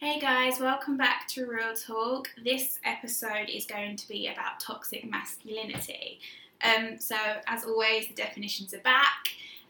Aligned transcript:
Hey 0.00 0.18
guys, 0.18 0.58
welcome 0.58 0.96
back 0.96 1.28
to 1.28 1.44
Real 1.44 1.74
Talk. 1.74 2.30
This 2.42 2.78
episode 2.84 3.50
is 3.52 3.66
going 3.66 3.96
to 3.96 4.08
be 4.08 4.28
about 4.28 4.58
toxic 4.58 5.04
masculinity. 5.04 6.20
Um, 6.64 6.98
so, 6.98 7.16
as 7.46 7.64
always, 7.66 8.08
the 8.08 8.14
definitions 8.14 8.72
are 8.72 8.78
back. 8.80 9.28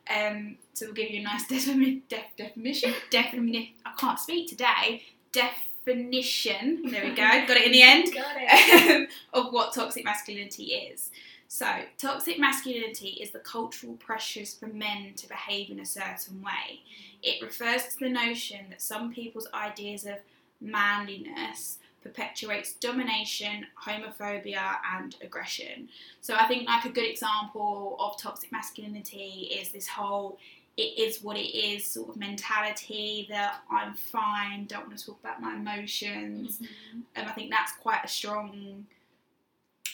Um, 0.08 0.56
so, 0.72 0.86
we'll 0.86 0.94
give 0.94 1.10
you 1.10 1.18
a 1.18 1.24
nice 1.24 1.46
defini- 1.50 2.02
def- 2.08 2.36
definition. 2.36 2.94
Defini- 3.10 3.72
I 3.84 3.90
can't 3.98 4.20
speak 4.20 4.48
today. 4.48 5.02
Definition. 5.32 6.88
There 6.88 7.04
we 7.06 7.10
go. 7.10 7.16
Got 7.16 7.50
it 7.56 7.66
in 7.66 7.72
the 7.72 7.82
end. 7.82 8.12
Got 8.14 8.36
it. 8.38 9.10
of 9.32 9.52
what 9.52 9.74
toxic 9.74 10.04
masculinity 10.04 10.66
is. 10.74 11.10
So, 11.52 11.66
toxic 11.98 12.38
masculinity 12.38 13.08
is 13.20 13.32
the 13.32 13.40
cultural 13.40 13.94
pressures 13.94 14.54
for 14.54 14.68
men 14.68 15.14
to 15.16 15.28
behave 15.28 15.68
in 15.68 15.80
a 15.80 15.84
certain 15.84 16.40
way. 16.40 16.78
It 17.24 17.42
refers 17.42 17.88
to 17.88 17.98
the 17.98 18.08
notion 18.08 18.66
that 18.70 18.80
some 18.80 19.12
people's 19.12 19.48
ideas 19.52 20.06
of 20.06 20.18
manliness 20.60 21.78
perpetuates 22.04 22.74
domination, 22.74 23.66
homophobia, 23.84 24.76
and 24.94 25.16
aggression. 25.22 25.88
So, 26.20 26.36
I 26.36 26.46
think 26.46 26.68
like 26.68 26.84
a 26.84 26.88
good 26.88 27.10
example 27.10 27.96
of 27.98 28.16
toxic 28.16 28.52
masculinity 28.52 29.50
is 29.52 29.70
this 29.70 29.88
whole 29.88 30.38
it 30.76 31.00
is 31.00 31.20
what 31.20 31.36
it 31.36 31.50
is 31.52 31.84
sort 31.84 32.10
of 32.10 32.16
mentality 32.16 33.26
that 33.28 33.56
I'm 33.68 33.94
fine, 33.94 34.66
don't 34.66 34.86
want 34.86 34.96
to 34.96 35.04
talk 35.04 35.18
about 35.18 35.42
my 35.42 35.56
emotions 35.56 36.58
mm-hmm. 36.58 37.00
and 37.16 37.28
I 37.28 37.32
think 37.32 37.50
that's 37.50 37.72
quite 37.72 38.04
a 38.04 38.08
strong. 38.08 38.86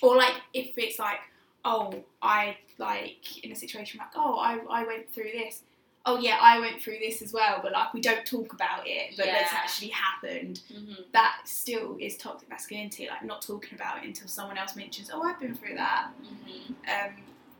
Or 0.02 0.16
like 0.16 0.34
if 0.52 0.76
it's 0.76 0.98
like, 0.98 1.20
oh, 1.66 2.04
I 2.22 2.56
like 2.78 3.44
in 3.44 3.50
a 3.52 3.56
situation 3.56 3.98
like, 3.98 4.12
oh, 4.16 4.38
I 4.38 4.58
I 4.70 4.86
went 4.86 5.12
through 5.12 5.30
this. 5.34 5.62
Oh 6.08 6.18
yeah, 6.20 6.38
I 6.40 6.60
went 6.60 6.80
through 6.80 6.98
this 7.00 7.20
as 7.20 7.32
well, 7.32 7.58
but 7.62 7.72
like 7.72 7.92
we 7.92 8.00
don't 8.00 8.24
talk 8.24 8.52
about 8.52 8.86
it, 8.86 9.14
but 9.16 9.26
it's 9.26 9.52
actually 9.52 9.88
happened. 9.88 10.60
Mhm. 10.72 11.10
That 11.12 11.40
still 11.44 11.96
is 11.98 12.16
toxic 12.16 12.48
masculinity, 12.48 13.08
like 13.08 13.24
not 13.24 13.42
talking 13.42 13.74
about 13.74 13.98
it 13.98 14.04
until 14.04 14.28
someone 14.28 14.56
else 14.56 14.76
mentions, 14.76 15.10
oh, 15.12 15.20
I've 15.22 15.40
been 15.40 15.56
through 15.56 15.74
that. 15.74 16.10
Mhm. 16.22 16.74
Um, 16.94 17.16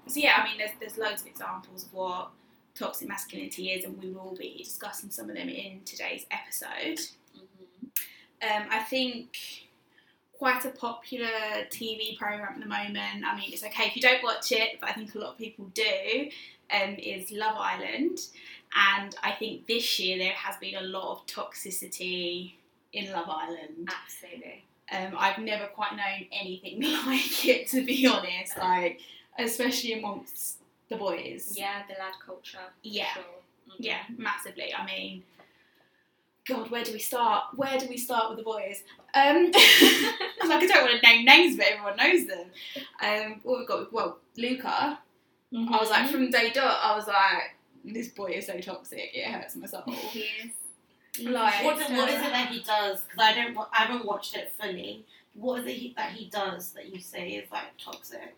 so 0.07 0.21
yeah, 0.21 0.35
I 0.41 0.45
mean, 0.47 0.59
there's 0.59 0.71
there's 0.79 0.97
loads 0.97 1.23
of 1.23 1.27
examples 1.27 1.85
of 1.87 1.93
what 1.93 2.31
toxic 2.77 3.09
masculinity 3.09 3.71
is, 3.73 3.85
and 3.85 4.01
we 4.01 4.11
will 4.13 4.37
be 4.39 4.55
discussing 4.63 5.11
some 5.11 5.29
of 5.29 5.35
them 5.35 5.49
in 5.49 5.81
today's 5.85 6.25
episode. 6.31 7.01
Mhm. 7.37 7.91
Um, 8.43 8.69
I 8.71 8.81
think 8.85 9.66
quite 10.39 10.65
a 10.65 10.71
popular 10.71 11.29
TV 11.71 12.17
program 12.19 12.55
at 12.55 12.61
the 12.61 12.67
moment. 12.67 13.25
I 13.27 13.37
mean, 13.37 13.53
it's 13.53 13.65
okay 13.65 13.87
if 13.87 13.97
you 13.97 14.03
don't 14.03 14.23
watch 14.23 14.53
it, 14.53 14.79
but 14.81 14.91
I 14.91 14.93
think 14.93 15.15
a 15.15 15.19
lot 15.19 15.33
of 15.33 15.39
people 15.39 15.67
do. 15.75 16.29
Um, 16.69 16.97
is 16.97 17.31
Love 17.31 17.55
Island, 17.57 18.19
and 18.75 19.15
I 19.23 19.31
think 19.31 19.69
this 19.69 20.01
year 20.01 20.19
there 20.19 20.33
has 20.33 20.57
been 20.57 20.75
a 20.75 20.81
lot 20.81 21.13
of 21.13 21.27
toxicity 21.29 22.55
in 22.93 23.13
Love 23.13 23.29
Island. 23.29 23.89
Absolutely. 23.89 24.65
Um, 24.91 25.15
I've 25.17 25.39
never 25.39 25.67
quite 25.67 25.93
known 25.93 26.27
anything 26.33 26.83
like 27.07 27.47
it, 27.47 27.69
to 27.69 27.85
be 27.85 28.05
honest. 28.09 28.59
Like, 28.59 29.01
especially 29.39 29.93
amongst 29.93 30.59
the 30.89 30.97
boys. 30.97 31.55
Yeah, 31.57 31.83
the 31.89 31.95
lad 32.01 32.15
culture. 32.25 32.59
Yeah. 32.83 33.13
Sure. 33.15 33.23
Mhm. 33.69 33.75
Yeah, 33.79 34.01
massively. 34.17 34.75
I 34.75 34.85
mean, 34.85 35.23
God, 36.49 36.71
where 36.71 36.85
do 36.85 36.93
we 36.93 36.99
start? 36.99 37.45
Where 37.57 37.77
do 37.79 37.87
we 37.89 37.97
start 37.97 38.29
with 38.29 38.39
the 38.39 38.45
boys? 38.45 38.83
Um, 39.15 39.47
like 39.53 40.63
I 40.63 40.67
don't 40.67 40.85
want 40.85 41.01
to 41.03 41.07
name 41.09 41.25
names, 41.25 41.57
but 41.57 41.67
everyone 41.67 41.97
knows 41.97 42.27
them. 42.27 42.47
Um, 43.03 43.41
what 43.43 43.59
we've 43.59 43.69
got? 43.69 43.93
Well, 43.93 44.19
Luca. 44.37 44.99
I 45.57 45.79
was 45.81 45.91
like, 45.91 46.11
from 46.11 46.31
day 46.31 46.51
dot, 46.53 46.79
I 46.83 46.95
was 46.97 47.07
like, 47.07 47.57
this 47.85 48.09
boy 48.09 48.33
is 48.33 48.47
so 48.47 48.59
toxic. 48.61 49.11
It 49.15 49.27
hurts 49.27 49.57
my 49.57 49.67
soul. 49.67 49.83
He 49.87 50.21
is. 50.45 51.27
Like, 51.27 51.65
What, 51.65 51.81
is- 51.81 51.91
what 51.97 52.09
is 52.11 52.17
it 52.21 52.31
that 52.33 52.49
he 52.51 52.63
does? 52.63 53.01
Because 53.03 53.19
I 53.19 53.33
don't, 53.35 53.57
I 53.73 53.85
haven't 53.85 54.05
watched 54.05 54.37
it 54.37 54.53
fully. 54.61 55.07
What 55.35 55.61
is 55.61 55.67
it 55.67 55.73
he, 55.77 55.95
that 55.97 56.13
he 56.13 56.29
does 56.29 56.73
that 56.73 56.93
you 56.93 57.01
say 57.01 57.29
is 57.31 57.51
like 57.51 57.77
toxic? 57.83 58.35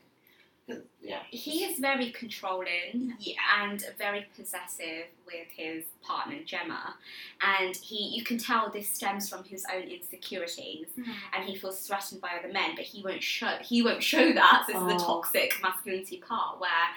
'Cause, 0.68 0.82
yeah. 1.00 1.22
He 1.30 1.64
is 1.64 1.78
very 1.78 2.10
controlling 2.10 3.16
Yeah. 3.18 3.36
and 3.60 3.82
very 3.96 4.26
possessive 4.36 5.06
with 5.26 5.48
his 5.48 5.84
partner 6.02 6.42
Gemma, 6.44 6.96
and 7.40 7.74
he 7.76 8.08
you 8.14 8.22
can 8.22 8.36
tell 8.38 8.68
this 8.70 8.88
stems 8.92 9.28
from 9.30 9.44
his 9.44 9.64
own 9.72 9.84
insecurities, 9.84 10.88
and 11.32 11.44
he 11.48 11.56
feels 11.56 11.86
threatened 11.86 12.20
by 12.20 12.36
other 12.38 12.52
men, 12.52 12.74
but 12.76 12.84
he 12.84 13.02
won't 13.02 13.22
show 13.22 13.56
he 13.62 13.82
won't 13.82 14.02
show 14.02 14.32
that. 14.32 14.64
This 14.66 14.76
is 14.76 14.82
the 14.86 14.94
Oh. 14.94 15.06
toxic 15.22 15.60
masculinity 15.62 16.18
part 16.18 16.60
where 16.60 16.88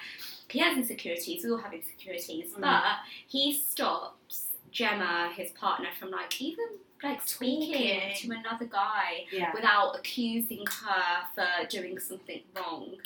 he 0.49 0.59
has 0.59 0.75
insecurities. 0.77 1.43
We 1.45 1.51
all 1.51 1.57
have 1.57 1.73
insecurities, 1.73 2.53
Mm. 2.53 2.61
but 2.61 2.99
he 3.27 3.53
stops 3.53 4.47
Gemma, 4.71 5.31
his 5.35 5.51
partner, 5.51 5.89
from 5.97 6.11
like 6.11 6.41
even 6.41 6.65
like 7.03 7.27
speaking 7.27 7.73
Talking. 7.73 8.15
to 8.15 8.31
another 8.39 8.65
guy 8.65 9.25
Yeah. 9.31 9.51
without 9.53 9.97
accusing 9.97 10.63
her 10.67 11.27
for 11.33 11.65
doing 11.67 11.97
something 11.99 12.43
wrong. 12.55 13.01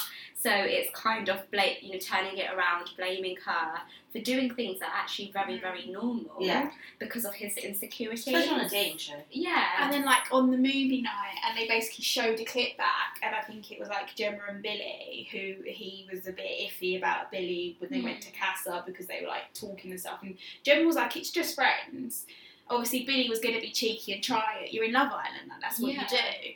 So 0.46 0.52
it's 0.54 0.92
kind 0.94 1.28
of 1.28 1.50
bla- 1.50 1.80
you 1.82 1.94
know 1.94 1.98
turning 1.98 2.38
it 2.38 2.52
around, 2.54 2.92
blaming 2.96 3.36
her 3.48 3.80
for 4.12 4.20
doing 4.20 4.54
things 4.54 4.80
that 4.80 4.90
are 4.90 4.98
actually 5.02 5.32
very 5.32 5.58
mm. 5.58 5.62
very 5.62 5.88
normal 5.88 6.36
Yeah. 6.40 6.70
because 7.00 7.26
of 7.26 7.34
his 7.34 7.58
insecurity. 7.58 8.32
Especially 8.32 8.54
on 8.54 8.60
a 8.60 8.70
dating 8.70 9.00
show. 9.00 9.16
Yeah. 9.32 9.66
And 9.80 9.92
then 9.92 10.06
like 10.06 10.32
on 10.32 10.52
the 10.52 10.58
movie 10.58 11.02
night, 11.02 11.38
and 11.48 11.58
they 11.58 11.68
basically 11.68 12.04
showed 12.04 12.40
a 12.40 12.46
clip 12.46 12.78
back, 12.78 13.18
and 13.24 13.34
I 13.34 13.42
think 13.42 13.72
it 13.72 13.80
was 13.80 13.90
like 13.90 14.14
Gemma 14.16 14.38
and 14.48 14.62
Billy, 14.62 15.28
who 15.32 15.64
he 15.66 16.08
was 16.12 16.28
a 16.28 16.32
bit 16.32 16.46
iffy 16.46 16.96
about 16.96 17.32
Billy 17.32 17.76
when 17.80 17.90
they 17.90 18.02
went 18.02 18.20
mm. 18.20 18.26
to 18.28 18.40
Casa 18.40 18.84
because 18.86 19.08
they 19.08 19.22
were 19.24 19.28
like 19.28 19.52
talking 19.56 19.90
and 19.90 20.00
stuff, 20.00 20.20
and 20.22 20.38
Gemma 20.62 20.86
was 20.86 20.96
like, 20.96 21.18
"It's 21.18 21.32
just 21.32 21.56
friends." 21.56 22.28
Obviously, 22.70 23.04
Billy 23.04 23.30
was 23.30 23.40
going 23.40 23.56
to 23.56 23.62
be 23.62 23.72
cheeky 23.72 24.14
and 24.14 24.24
try 24.24 24.62
it. 24.62 24.74
You're 24.74 24.86
in 24.86 24.94
Love 24.94 25.12
Island, 25.12 25.52
and 25.52 25.62
that's 25.62 25.80
what 25.80 25.92
Yeah. 25.92 26.02
you 26.04 26.08
do. 26.08 26.50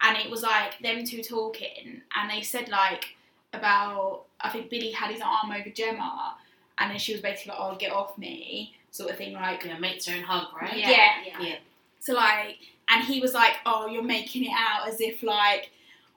And 0.00 0.16
it 0.18 0.28
was 0.30 0.42
like 0.42 0.80
them 0.80 1.04
two 1.04 1.22
talking, 1.22 2.02
and 2.16 2.28
they 2.28 2.42
said 2.42 2.68
like 2.68 3.15
about 3.56 4.24
I 4.40 4.50
think 4.50 4.70
Billy 4.70 4.90
had 4.90 5.10
his 5.10 5.20
arm 5.20 5.50
over 5.50 5.70
Gemma, 5.70 6.36
and 6.78 6.90
then 6.90 6.98
she 6.98 7.12
was 7.12 7.20
basically 7.22 7.52
like, 7.52 7.60
"Oh, 7.60 7.76
get 7.76 7.92
off 7.92 8.16
me," 8.18 8.74
sort 8.90 9.10
of 9.10 9.16
thing, 9.16 9.32
like 9.32 9.64
Yeah, 9.64 9.78
mates 9.78 10.08
are 10.08 10.14
in 10.14 10.22
hug, 10.22 10.48
right? 10.60 10.76
Yeah. 10.76 10.90
yeah. 11.26 11.40
Yeah. 11.40 11.54
so 12.00 12.12
like, 12.14 12.58
and 12.88 13.02
he 13.04 13.20
was 13.20 13.32
like, 13.34 13.54
"Oh, 13.64 13.86
you're 13.88 14.02
making 14.02 14.44
it 14.44 14.52
out 14.56 14.86
as 14.88 15.00
if 15.00 15.22
like 15.22 15.70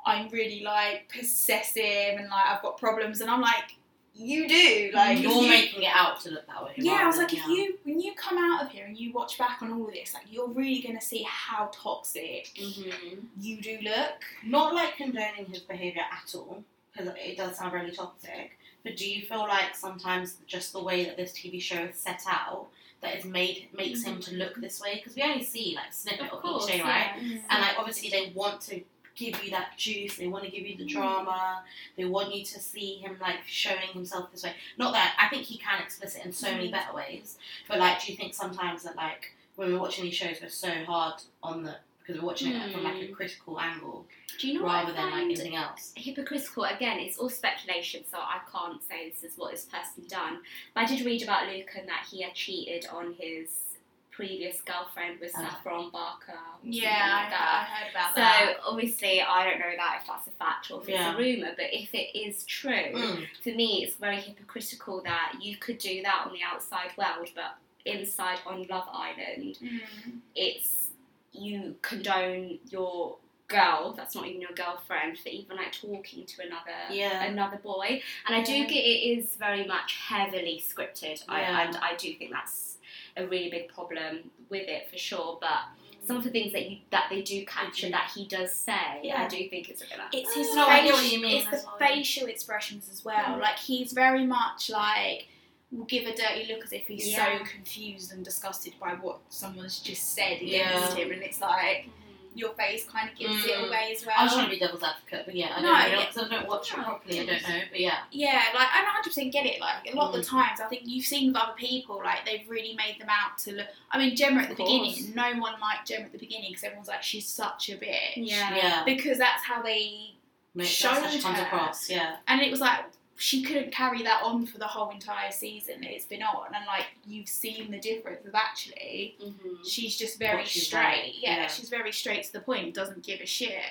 I'm 0.06 0.30
really 0.30 0.62
like 0.64 1.10
possessive 1.10 2.18
and 2.20 2.30
like 2.30 2.46
I've 2.48 2.62
got 2.62 2.78
problems," 2.78 3.22
and 3.22 3.30
I'm 3.32 3.42
like, 3.42 3.76
"You 4.16 4.48
do, 4.50 4.92
like 4.94 5.20
You're 5.22 5.32
you- 5.32 5.48
making 5.50 5.84
it 5.84 5.92
out 5.94 6.20
to 6.22 6.32
look 6.32 6.46
that 6.48 6.64
way. 6.64 6.74
yeah." 6.78 7.00
I 7.04 7.06
was 7.08 7.18
like, 7.18 7.30
than- 7.30 7.40
if 7.40 7.48
you 7.48 7.78
when 7.86 8.00
you 8.02 8.14
come 8.16 8.38
out 8.38 8.64
of 8.66 8.72
here 8.72 8.86
and 8.86 8.98
you 8.98 9.14
watch 9.14 9.38
back 9.38 9.62
on 9.62 9.72
all 9.72 9.88
of 9.88 9.94
this, 9.94 10.14
like 10.14 10.24
you're 10.30 10.50
really 10.50 10.82
gonna 10.82 11.02
see 11.02 11.24
how 11.24 11.70
toxic 11.74 12.52
Mhm. 12.56 13.24
you 13.40 13.62
do 13.62 13.80
look. 13.82 14.24
Not 14.44 14.74
like 14.76 14.96
condoning 14.98 15.46
his 15.46 15.60
behaviour 15.60 16.04
at 16.12 16.36
all, 16.36 16.64
because 17.00 17.14
it 17.20 17.38
does 17.38 17.58
sound 17.58 17.74
really 17.74 17.92
toxic. 17.92 18.52
But 18.84 18.96
do 18.98 19.10
you 19.10 19.26
feel 19.26 19.40
like 19.42 19.76
sometimes 19.76 20.38
just 20.48 20.74
the 20.74 20.82
way 20.84 21.06
that 21.06 21.18
this 21.18 21.32
TV 21.34 21.62
show 21.62 21.78
is 21.84 21.98
set 21.98 22.22
out, 22.28 22.68
that 23.02 23.16
it's 23.16 23.26
made 23.26 23.68
makes 23.76 24.04
him 24.04 24.20
to 24.22 24.36
look 24.36 24.56
this 24.62 24.80
way? 24.82 24.96
Because 24.96 25.16
we 25.16 25.22
only 25.24 25.44
see 25.44 25.74
like 25.76 25.92
snippet 25.94 26.28
Of 26.28 26.34
of, 26.34 26.42
course, 26.42 26.70
each 26.70 26.76
day, 26.78 26.82
right? 26.82 27.12
yeah. 27.22 27.38
And 27.50 27.62
like 27.62 27.78
obviously 27.78 28.10
they 28.10 28.32
want 28.34 28.62
to 28.62 28.82
give 29.16 29.44
you 29.44 29.52
that 29.52 29.78
juice, 29.78 30.16
they 30.16 30.28
want 30.28 30.46
to 30.46 30.50
give 30.52 30.66
you 30.66 30.78
the 30.78 30.86
drama, 30.86 31.62
they 31.98 32.06
want 32.06 32.34
you 32.34 32.44
to 32.46 32.60
see 32.60 32.96
him 32.96 33.18
like 33.20 33.40
showing 33.46 33.90
himself 33.94 34.32
this 34.32 34.44
way. 34.44 34.54
Not 34.78 34.94
that 34.94 35.14
I 35.22 35.28
think 35.28 35.44
he 35.44 35.58
can 35.58 35.82
explicit 35.82 36.24
in 36.26 36.32
so 36.32 36.50
many 36.52 36.70
Mm. 36.70 36.72
better 36.72 36.94
ways, 36.94 37.38
but 37.68 37.80
like 37.80 38.02
do 38.02 38.12
you 38.14 38.18
think 38.18 38.34
sometimes 38.34 38.84
that 38.84 38.96
like 38.96 39.34
when 39.58 39.74
we're 39.74 39.80
watching 39.80 40.06
these 40.06 40.16
shows 40.16 40.38
we're 40.42 40.48
so 40.48 40.72
hard 40.86 41.22
on 41.44 41.64
the 41.64 41.76
because 42.10 42.22
we're 42.24 42.28
watching 42.28 42.52
it 42.54 42.72
from 42.74 42.84
like 42.84 42.96
a 42.96 43.08
Mm. 43.08 43.14
critical 43.16 43.60
angle 43.60 44.06
Do 44.40 44.48
you 44.48 44.56
know 44.56 44.66
rather 44.66 44.88
what 44.94 44.98
I 45.00 45.02
than 45.04 45.12
like 45.12 45.22
anything 45.26 45.56
else. 45.56 45.94
hypocritical? 45.96 46.64
Again, 46.64 47.00
it's 47.00 47.18
all 47.20 47.30
speculation, 47.30 48.04
so 48.10 48.18
I 48.18 48.40
can't 48.52 48.82
say 48.84 49.10
this 49.12 49.24
is 49.24 49.38
what 49.38 49.52
this 49.52 49.66
person 49.66 50.06
done. 50.08 50.40
But 50.74 50.82
I 50.82 50.86
did 50.86 51.06
read 51.06 51.22
about 51.22 51.48
Luke 51.50 51.70
and 51.78 51.88
that 51.88 52.08
he 52.10 52.22
had 52.24 52.34
cheated 52.34 52.88
on 52.88 53.14
his 53.14 53.66
previous 54.12 54.60
girlfriend 54.62 55.20
with 55.20 55.34
Ah. 55.38 55.42
Saffron 55.42 55.92
Barker. 55.92 56.40
Yeah, 56.64 56.90
I, 56.90 57.22
like 57.22 57.30
that. 57.30 57.68
I 57.70 57.76
heard 57.76 57.92
about 57.92 58.10
So 58.16 58.22
that. 58.22 58.60
obviously, 58.66 59.22
I 59.22 59.44
don't 59.48 59.60
know 59.60 59.76
that 59.78 60.00
if 60.02 60.08
that's 60.08 60.28
a 60.28 60.32
fact 60.32 60.72
or 60.72 60.82
if 60.82 60.90
Yeah. 60.90 61.10
it's 61.12 61.16
a 61.16 61.18
rumor. 61.22 61.54
But 61.56 61.72
if 61.74 61.94
it 61.94 62.18
is 62.18 62.44
true, 62.46 62.72
Mm. 62.96 63.28
to 63.44 63.56
me, 63.56 63.84
it's 63.84 63.96
very 63.98 64.20
hypocritical 64.20 65.02
that 65.04 65.36
you 65.42 65.58
could 65.58 65.78
do 65.78 66.02
that 66.02 66.26
on 66.26 66.34
the 66.34 66.42
outside 66.42 66.92
world, 66.98 67.30
but 67.36 67.58
inside 67.86 68.40
on 68.48 68.64
Love 68.68 68.90
Island, 68.92 69.58
Mm. 69.62 70.22
it's 70.36 70.89
you 71.32 71.76
condone 71.82 72.60
your 72.70 73.18
girl 73.48 73.94
that's 73.98 74.14
not 74.14 74.28
even 74.28 74.40
your 74.40 74.52
girlfriend 74.54 75.18
for 75.18 75.30
even 75.30 75.58
like 75.58 75.72
talking 75.72 76.24
to 76.26 76.42
another 76.46 76.72
Yeah. 76.92 77.24
another 77.24 77.58
boy 77.58 78.02
and 78.28 78.36
i 78.36 78.44
do 78.44 78.54
Yeah. 78.54 78.66
get 78.66 78.76
it 78.86 79.18
is 79.18 79.36
very 79.36 79.66
much 79.66 79.96
heavily 80.08 80.64
scripted 80.66 81.24
I, 81.28 81.42
and 81.42 81.76
i 81.78 81.96
do 81.96 82.14
think 82.14 82.32
that's 82.32 82.78
a 83.18 83.26
really 83.26 83.50
big 83.50 83.68
problem 83.70 84.30
with 84.50 84.68
it 84.68 84.88
for 84.92 84.98
sure 85.00 85.40
but 85.42 85.62
some 86.06 86.18
of 86.18 86.24
the 86.24 86.30
things 86.30 86.54
that 86.54 86.70
you 86.70 86.78
that 86.92 87.08
they 87.10 87.24
do 87.24 87.44
capture 87.46 87.88
do. 87.88 87.92
that 87.94 88.12
he 88.16 88.26
does 88.28 88.54
say 88.54 89.00
Yeah. 89.02 89.24
i 89.24 89.28
do 89.28 89.38
think 89.50 89.68
it's 89.70 89.82
a 89.82 89.86
bit 89.86 89.98
like 89.98 90.14
It's 90.14 90.34
his 90.36 90.54
No, 90.56 90.68
I 90.68 90.84
get 90.84 90.92
facial, 90.94 90.98
what 91.04 91.12
you 91.14 91.22
mean 91.22 91.38
it's 91.42 91.50
the 91.64 91.68
well. 91.68 91.78
facial 91.80 92.28
expressions 92.28 92.88
as 92.92 93.04
well. 93.04 93.36
Mm. 93.38 93.40
Like 93.42 93.58
he's 93.58 93.94
very 93.94 94.26
much 94.28 94.70
like 94.70 95.28
will 95.72 95.86
give 95.86 96.08
a 96.08 96.16
dirty 96.16 96.46
look 96.52 96.64
as 96.64 96.74
if 96.74 96.88
he's 96.88 97.10
Yeah. 97.10 97.38
so 97.40 97.46
confused 97.46 98.12
and 98.12 98.26
disgusted 98.26 98.74
by 98.80 98.94
what 98.96 99.20
someone's 99.30 99.80
just 99.80 100.14
said 100.16 100.42
Yeah. 100.42 100.70
against 100.78 100.98
him, 100.98 101.12
and 101.12 101.22
it's 101.22 101.40
like 101.42 101.90
your 102.36 102.54
face 102.54 102.86
kind 102.86 103.10
of 103.10 103.18
gives 103.18 103.44
it 103.44 103.52
Mm. 103.56 103.68
away 103.68 103.92
as 103.96 104.06
well. 104.06 104.16
I 104.18 104.24
was 104.24 104.34
trying 104.34 104.46
to 104.46 104.52
be 104.52 104.60
devil's 104.60 104.82
advocate, 104.84 105.26
but 105.26 105.36
yeah, 105.36 105.48
I 105.48 105.54
don't 105.56 105.64
No, 105.64 105.74
know 105.74 105.86
yeah. 105.88 106.06
because 106.06 106.18
I 106.18 106.28
don't 106.30 106.48
watch 106.48 106.72
it 106.72 106.76
properly. 106.76 107.20
I 107.20 107.26
don't 107.26 107.42
know, 107.50 107.62
but 107.70 107.80
yeah. 107.80 107.98
Yeah, 108.12 108.44
like 108.54 108.68
I 108.72 108.82
100% 108.84 109.32
get 109.32 109.46
it. 109.46 109.60
Like 109.60 109.92
a 109.92 109.96
lot 109.96 110.10
of 110.10 110.16
Mm. 110.16 110.24
the 110.24 110.30
times, 110.30 110.60
I 110.62 110.68
think 110.68 110.84
you've 110.86 111.06
seen 111.06 111.28
with 111.28 111.36
other 111.36 111.54
people, 111.54 111.98
like 112.04 112.26
they've 112.26 112.48
really 112.50 112.76
made 112.76 113.00
them 113.00 113.10
out 113.10 113.38
to 113.40 113.52
look. 113.54 113.68
I 113.92 113.98
mean, 113.98 114.16
Gemma 114.16 114.44
at 114.44 114.50
the 114.50 114.56
beginning, 114.56 115.14
no 115.16 115.34
one 115.42 115.60
liked 115.60 115.88
Gemma 115.88 116.06
at 116.06 116.12
the 116.14 116.18
beginning 116.20 116.52
because 116.52 116.64
everyone's 116.64 116.88
like, 116.88 117.04
she's 117.04 117.28
such 117.28 117.70
a 117.70 117.78
bitch. 117.78 118.14
Yeah. 118.16 118.56
Yeah, 118.56 118.84
Because 118.86 119.18
that's 119.18 119.44
how 119.44 119.62
they, 119.62 120.12
Make- 120.56 120.68
showed 120.68 120.92
that's 120.96 121.06
how 121.06 121.12
she 121.12 121.22
comes 121.22 121.38
her. 121.40 121.44
across. 121.46 121.90
Yeah, 121.90 122.18
and 122.28 122.42
it 122.42 122.50
was 122.52 122.62
like 122.62 122.86
she 123.20 123.44
couldn't 123.44 123.72
carry 123.72 124.02
that 124.04 124.22
on 124.24 124.46
for 124.46 124.58
the 124.60 124.66
whole 124.68 124.90
entire 124.92 125.30
season 125.32 125.82
that 125.82 125.92
it's 125.92 126.06
been 126.06 126.24
on, 126.24 126.48
and 126.56 126.66
like 126.66 126.86
you've 127.06 127.28
seen 127.28 127.70
the 127.70 127.80
difference 127.80 128.26
of 128.26 128.34
actually 128.34 129.16
hmm 129.22 129.56
she's 129.68 129.98
just 129.98 130.18
very 130.18 130.46
she's 130.46 130.68
straight. 130.68 131.16
yeah, 131.20 131.38
yeah. 131.42 131.48
she's 131.48 131.70
very 131.70 131.92
straight 131.92 132.24
to 132.24 132.34
the 132.34 132.40
point, 132.40 132.74
doesn't 132.74 133.04
give 133.04 133.20
a 133.20 133.26
shit. 133.26 133.62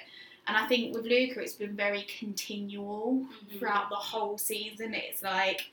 And 0.46 0.56
I 0.56 0.66
think 0.66 0.94
with 0.94 1.04
Luca, 1.04 1.40
it's 1.40 1.52
been 1.54 1.76
very 1.76 2.06
continual 2.18 3.26
Mm-hmm. 3.26 3.58
throughout 3.58 3.88
the 3.90 3.96
whole 3.96 4.38
season. 4.38 4.94
It's 4.94 5.22
like, 5.22 5.70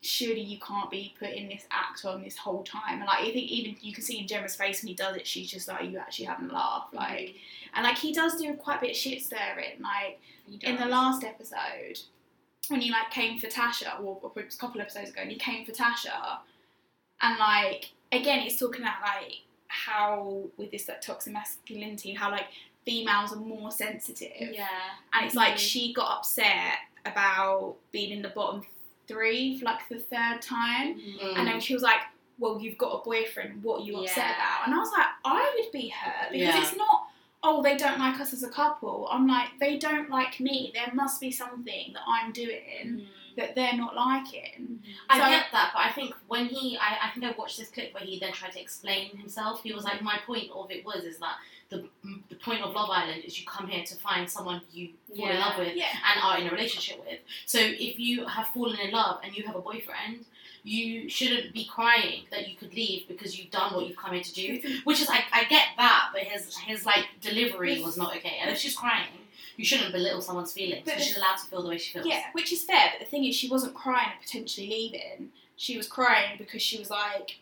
surely 0.00 0.40
you 0.40 0.58
can't 0.58 0.90
be 0.90 1.14
putting 1.18 1.48
this 1.48 1.66
act 1.70 2.04
on 2.04 2.22
this 2.22 2.36
whole 2.36 2.62
time. 2.64 2.98
And 2.98 3.04
like, 3.06 3.20
I 3.20 3.32
think 3.32 3.50
even 3.50 3.76
you 3.80 3.92
can 3.92 4.02
see 4.02 4.18
in 4.20 4.26
Gemma's 4.26 4.56
face 4.56 4.82
when 4.82 4.88
he 4.88 4.94
does 4.94 5.16
it, 5.16 5.26
she's 5.26 5.50
just 5.50 5.68
like, 5.68 5.88
you 5.90 5.98
actually 5.98 6.26
having 6.26 6.50
a 6.50 6.52
laugh. 6.52 6.86
Mm-hmm. 6.88 6.96
Like, 6.96 7.34
and 7.74 7.84
like 7.84 7.98
he 7.98 8.12
does 8.12 8.36
do 8.40 8.54
quite 8.54 8.78
a 8.78 8.80
bit 8.82 8.90
of 8.90 8.96
shit 8.96 9.22
stirring. 9.22 9.80
Like 9.80 10.20
in 10.62 10.76
the 10.76 10.86
last 10.86 11.24
episode, 11.24 11.98
when 12.68 12.80
you 12.80 12.92
like 12.92 13.10
came 13.10 13.38
for 13.38 13.48
Tasha, 13.48 14.00
or, 14.00 14.20
was 14.34 14.54
a 14.54 14.58
couple 14.58 14.80
episodes 14.80 15.10
ago, 15.10 15.20
and 15.22 15.32
you 15.32 15.38
came 15.38 15.64
for 15.64 15.72
Tasha, 15.72 16.38
and 17.20 17.38
like 17.38 17.90
again, 18.12 18.40
he's 18.40 18.58
talking 18.58 18.82
about 18.82 19.00
like 19.02 19.40
how 19.68 20.42
with 20.56 20.70
this 20.70 20.88
like 20.88 21.00
toxic 21.00 21.32
masculinity, 21.32 22.12
how 22.14 22.30
like 22.30 22.46
females 22.84 23.32
are 23.32 23.36
more 23.36 23.70
sensitive, 23.70 24.30
yeah, 24.52 24.66
and 25.12 25.26
it's 25.26 25.34
like 25.34 25.58
she 25.58 25.92
got 25.92 26.18
upset 26.18 26.74
about 27.04 27.74
being 27.90 28.10
in 28.12 28.22
the 28.22 28.28
bottom 28.28 28.62
three 29.08 29.58
for 29.58 29.64
like 29.64 29.88
the 29.88 29.98
third 29.98 30.40
time, 30.40 30.94
Mm. 31.00 31.38
and 31.38 31.46
then 31.48 31.60
she 31.60 31.74
was 31.74 31.82
like. 31.82 32.00
Well, 32.38 32.58
you've 32.60 32.78
got 32.78 32.88
a 32.98 33.04
boyfriend. 33.04 33.62
What 33.62 33.82
are 33.82 33.84
you 33.84 33.98
upset 34.00 34.16
Yeah. 34.16 34.34
about? 34.34 34.66
And 34.66 34.74
I 34.74 34.78
was 34.78 34.90
like, 34.90 35.06
I 35.24 35.54
would 35.54 35.70
be 35.70 35.88
hurt 35.90 36.32
because 36.32 36.40
Yeah. 36.54 36.60
it's 36.62 36.76
not. 36.76 37.08
Oh, 37.42 37.62
they 37.62 37.76
don't 37.76 37.98
like 37.98 38.20
us 38.20 38.32
as 38.32 38.42
a 38.42 38.48
couple. 38.48 39.08
I'm 39.10 39.26
like, 39.26 39.48
they 39.58 39.76
don't 39.78 40.08
like 40.08 40.38
me. 40.38 40.72
There 40.74 40.92
must 40.94 41.20
be 41.20 41.30
something 41.32 41.92
that 41.92 42.02
I'm 42.06 42.30
doing 42.32 42.84
mm. 42.84 43.06
that 43.36 43.54
they're 43.56 43.76
not 43.76 43.96
liking. 43.96 44.52
Mm. 44.60 44.78
I 45.08 45.18
So- 45.18 45.28
get 45.30 45.46
that, 45.52 45.70
but 45.74 45.80
I 45.80 45.90
think 45.90 46.14
when 46.28 46.46
he, 46.46 46.78
I, 46.78 47.08
I 47.08 47.10
think 47.10 47.26
I 47.26 47.34
watched 47.36 47.58
this 47.58 47.68
clip 47.68 47.94
where 47.94 48.04
he 48.04 48.18
then 48.20 48.32
tried 48.32 48.52
to 48.52 48.60
explain 48.60 49.16
himself. 49.16 49.62
He 49.62 49.72
was 49.72 49.84
like, 49.84 50.02
my 50.02 50.18
point 50.24 50.50
of 50.54 50.70
it 50.70 50.84
was 50.84 51.02
is 51.04 51.18
that 51.18 51.36
the 51.70 51.88
the 52.28 52.36
point 52.36 52.62
of 52.62 52.74
Love 52.74 52.90
Island 52.90 53.22
is 53.24 53.40
you 53.40 53.46
come 53.46 53.66
here 53.66 53.84
to 53.84 53.94
find 53.96 54.28
someone 54.30 54.60
you 54.72 54.90
fall 55.16 55.28
in 55.28 55.38
love 55.38 55.58
with 55.58 55.74
Yeah. 55.74 55.86
and 56.08 56.22
are 56.22 56.38
in 56.38 56.46
a 56.46 56.50
relationship 56.50 57.00
with. 57.00 57.18
So 57.46 57.58
if 57.58 57.98
you 57.98 58.26
have 58.26 58.48
fallen 58.48 58.78
in 58.78 58.90
love 58.90 59.20
and 59.24 59.34
you 59.36 59.44
have 59.46 59.56
a 59.56 59.60
boyfriend, 59.60 60.26
you 60.64 61.08
shouldn't 61.08 61.52
be 61.52 61.64
crying 61.64 62.22
that 62.30 62.48
you 62.48 62.56
could 62.56 62.72
leave 62.74 63.08
because 63.08 63.38
you've 63.38 63.50
done 63.50 63.74
what 63.74 63.86
you've 63.86 63.96
come 63.96 64.12
here 64.14 64.22
to 64.22 64.32
do. 64.32 64.60
Which 64.84 65.00
is, 65.00 65.08
I, 65.10 65.24
I 65.32 65.44
get 65.44 65.66
that, 65.76 66.10
but 66.12 66.22
his 66.22 66.56
his 66.56 66.86
like 66.86 67.06
delivery 67.20 67.82
was 67.82 67.96
not 67.96 68.14
okay. 68.16 68.38
And 68.40 68.50
if 68.50 68.58
she's 68.58 68.76
crying, 68.76 69.08
you 69.56 69.64
shouldn't 69.64 69.92
belittle 69.92 70.20
someone's 70.20 70.52
feelings. 70.52 70.82
But 70.84 71.00
she's 71.00 71.16
allowed 71.16 71.36
to 71.38 71.46
feel 71.46 71.62
the 71.62 71.68
way 71.68 71.78
she 71.78 71.92
feels. 71.92 72.06
Yeah, 72.06 72.22
which 72.32 72.52
is 72.52 72.62
fair, 72.64 72.92
but 72.92 73.04
the 73.04 73.10
thing 73.10 73.24
is, 73.24 73.34
she 73.34 73.48
wasn't 73.48 73.74
crying 73.74 74.08
at 74.14 74.20
potentially 74.22 74.68
leaving. 74.68 75.30
She 75.56 75.76
was 75.76 75.86
crying 75.86 76.36
because 76.38 76.62
she 76.62 76.78
was 76.78 76.90
like, 76.90 77.38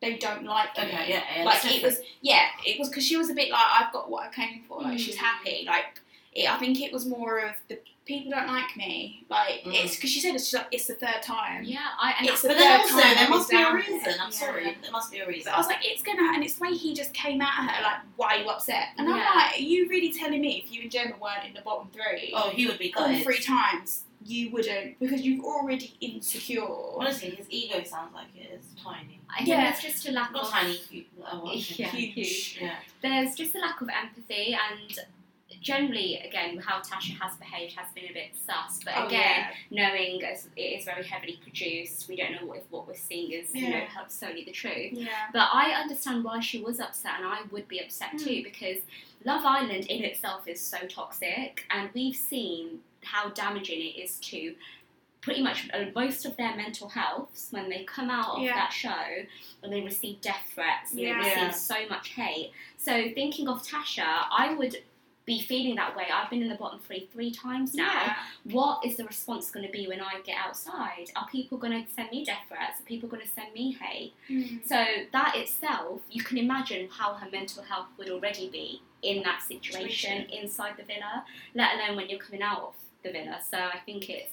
they 0.00 0.16
don't 0.16 0.44
like 0.44 0.76
me. 0.76 0.84
Okay. 0.84 1.06
Yeah. 1.10 1.22
yeah 1.38 1.44
like 1.44 1.64
it 1.64 1.82
was, 1.82 2.00
yeah, 2.22 2.46
it 2.66 2.78
was 2.78 2.88
because 2.88 3.04
she 3.06 3.16
was 3.16 3.30
a 3.30 3.34
bit 3.34 3.50
like, 3.50 3.60
I've 3.80 3.92
got 3.92 4.10
what 4.10 4.26
I 4.28 4.32
came 4.32 4.62
for. 4.66 4.80
Like 4.82 4.98
she's 4.98 5.16
Mm. 5.16 5.18
happy. 5.18 5.64
Like 5.66 6.00
it, 6.32 6.48
I 6.50 6.56
think 6.58 6.80
it 6.80 6.92
was 6.92 7.04
more 7.06 7.38
of 7.40 7.52
the 7.68 7.78
people 8.10 8.30
don't 8.32 8.48
like 8.48 8.76
me. 8.76 9.24
Like 9.28 9.62
Mm. 9.64 9.74
it's 9.84 9.94
because 9.96 10.10
she 10.10 10.20
said 10.20 10.34
it's 10.34 10.50
just, 10.50 10.66
it's 10.72 10.86
the 10.86 10.94
third 10.94 11.22
time. 11.22 11.64
yeah. 11.64 11.78
I 11.98 12.14
and 12.18 12.28
It's 12.28 12.44
I- 12.44 12.48
the 12.48 12.54
then 12.54 12.62
third 12.62 12.80
also, 12.92 13.00
time 13.02 13.14
there 13.16 13.30
must 13.30 13.50
be 13.50 13.56
a 13.62 13.72
reason. 13.74 14.00
there. 14.04 14.12
I'm 14.20 14.30
Yeah. 14.30 14.30
sorry, 14.30 14.76
there 14.82 14.90
must 14.90 15.10
be 15.12 15.18
a 15.20 15.26
reason. 15.26 15.44
So 15.50 15.54
I 15.54 15.58
was 15.58 15.66
like, 15.68 15.78
it's 15.82 16.02
gonna, 16.02 16.32
and 16.34 16.42
it's 16.44 16.54
the 16.54 16.62
way 16.64 16.74
he 16.74 16.92
just 16.94 17.12
came 17.14 17.40
at 17.40 17.52
her, 17.54 17.82
like, 17.82 17.98
why 18.16 18.36
are 18.36 18.38
you 18.42 18.48
upset? 18.48 18.88
And 18.98 19.08
I'm 19.08 19.16
like, 19.16 19.54
are 19.54 19.58
you 19.58 19.88
really 19.88 20.12
telling 20.12 20.40
me 20.40 20.62
if 20.64 20.72
you 20.72 20.82
and 20.82 20.90
Gemma 20.90 21.14
weren't 21.20 21.44
in 21.46 21.54
the 21.54 21.60
bottom 21.62 21.88
three 21.92 22.32
oh, 22.34 22.50
he 22.50 22.66
would 22.66 22.78
be 22.78 22.92
all 22.94 23.14
three 23.20 23.38
times, 23.40 24.04
you 24.24 24.50
wouldn't, 24.50 24.98
because 24.98 25.22
you've 25.22 25.44
already 25.44 25.94
insecure. 26.00 26.66
Honestly, 26.96 27.30
his 27.30 27.46
ego 27.48 27.82
sounds 27.84 28.12
like 28.14 28.26
it 28.36 28.50
is 28.58 28.64
tiny. 28.82 29.18
I 29.30 29.36
think 29.38 29.48
Yeah. 29.48 29.70
there's 29.70 29.80
just 29.80 30.08
a 30.08 30.12
lack 30.12 30.32
Not 30.32 30.44
of 30.44 30.50
tiny, 30.50 30.76
cute. 30.76 31.06
Oh, 31.24 31.50
Yeah, 31.54 31.88
huge. 31.88 32.14
huge. 32.14 32.58
Yeah. 32.60 32.76
there's 33.02 33.34
just 33.34 33.54
a 33.54 33.58
lack 33.58 33.80
of 33.80 33.88
empathy 33.88 34.54
and 34.54 34.98
generally 35.60 36.16
again 36.18 36.58
how 36.58 36.80
Tasha 36.80 37.18
has 37.20 37.36
behaved 37.36 37.74
has 37.76 37.92
been 37.94 38.04
a 38.10 38.12
bit 38.12 38.30
sus 38.46 38.80
but 38.84 38.94
Oh, 38.96 39.06
again 39.06 39.46
knowing 39.70 40.22
as 40.24 40.48
it 40.56 40.60
is 40.60 40.84
very 40.84 41.02
heavily 41.04 41.38
produced 41.42 42.08
we 42.08 42.16
don't 42.16 42.32
know 42.32 42.52
if 42.52 42.62
what 42.70 42.86
we're 42.86 42.94
seeing 42.94 43.32
is 43.32 43.54
you 43.54 43.68
know 43.70 43.84
solely 44.08 44.44
the 44.44 44.52
truth 44.52 44.92
yeah. 44.92 45.26
but 45.32 45.48
I 45.52 45.72
understand 45.72 46.24
why 46.24 46.40
she 46.40 46.60
was 46.62 46.80
upset 46.80 47.12
and 47.18 47.26
I 47.26 47.40
would 47.50 47.68
be 47.68 47.78
upset 47.80 48.12
Mm. 48.14 48.24
too 48.24 48.42
because 48.42 48.78
Love 49.24 49.44
Island 49.44 49.86
in 49.86 50.02
itself 50.04 50.48
is 50.48 50.60
so 50.60 50.78
toxic 50.88 51.64
and 51.70 51.90
we've 51.94 52.16
seen 52.16 52.80
how 53.02 53.28
damaging 53.30 53.80
it 53.80 53.98
is 54.00 54.16
to 54.20 54.54
pretty 55.20 55.42
much 55.42 55.68
uh, 55.74 55.84
most 55.94 56.24
of 56.24 56.34
their 56.38 56.56
mental 56.56 56.88
healths 56.88 57.48
when 57.50 57.68
they 57.68 57.84
come 57.84 58.08
out 58.10 58.36
of 58.38 58.42
Yeah. 58.42 58.54
that 58.54 58.72
show 58.72 59.04
and 59.62 59.70
they 59.72 59.82
receive 59.82 60.20
death 60.22 60.50
threats 60.54 60.92
and 60.92 61.00
Yeah. 61.00 61.22
they 61.22 61.28
receive 61.42 61.54
so 61.54 61.86
much 61.90 62.08
hate. 62.10 62.52
So 62.78 63.10
thinking 63.14 63.46
of 63.46 63.62
Tasha, 63.62 64.24
I 64.30 64.54
would 64.54 64.82
be 65.30 65.40
feeling 65.40 65.76
that 65.76 65.96
way. 65.96 66.06
I've 66.12 66.28
been 66.28 66.42
in 66.42 66.48
the 66.48 66.56
bottom 66.56 66.80
three 66.80 67.08
three 67.12 67.30
times 67.30 67.72
now. 67.72 67.92
Yeah. 67.92 68.14
What 68.44 68.84
is 68.84 68.96
the 68.96 69.04
response 69.04 69.48
going 69.50 69.64
to 69.64 69.70
be 69.70 69.86
when 69.86 70.00
I 70.00 70.20
get 70.24 70.36
outside? 70.44 71.06
Are 71.14 71.28
people 71.28 71.56
going 71.56 71.72
to 71.72 71.92
send 71.92 72.10
me 72.10 72.24
death 72.24 72.42
threats? 72.48 72.80
Are 72.80 72.84
people 72.84 73.08
going 73.08 73.22
to 73.22 73.28
send 73.28 73.54
me 73.54 73.76
hate? 73.80 74.12
Mm. 74.28 74.66
So 74.66 74.84
that 75.12 75.36
itself, 75.36 76.00
you 76.10 76.24
can 76.24 76.36
imagine 76.36 76.88
how 76.90 77.14
her 77.14 77.28
mental 77.30 77.62
health 77.62 77.86
would 77.96 78.10
already 78.10 78.48
be 78.50 78.82
in 79.02 79.22
that 79.22 79.40
situation 79.42 80.26
inside 80.30 80.74
the 80.76 80.82
villa, 80.82 81.24
let 81.54 81.76
alone 81.76 81.96
when 81.96 82.08
you're 82.10 82.18
coming 82.18 82.42
out 82.42 82.62
of 82.62 82.74
the 83.04 83.12
villa. 83.12 83.38
So 83.48 83.56
I 83.56 83.78
think 83.86 84.10
it's 84.10 84.32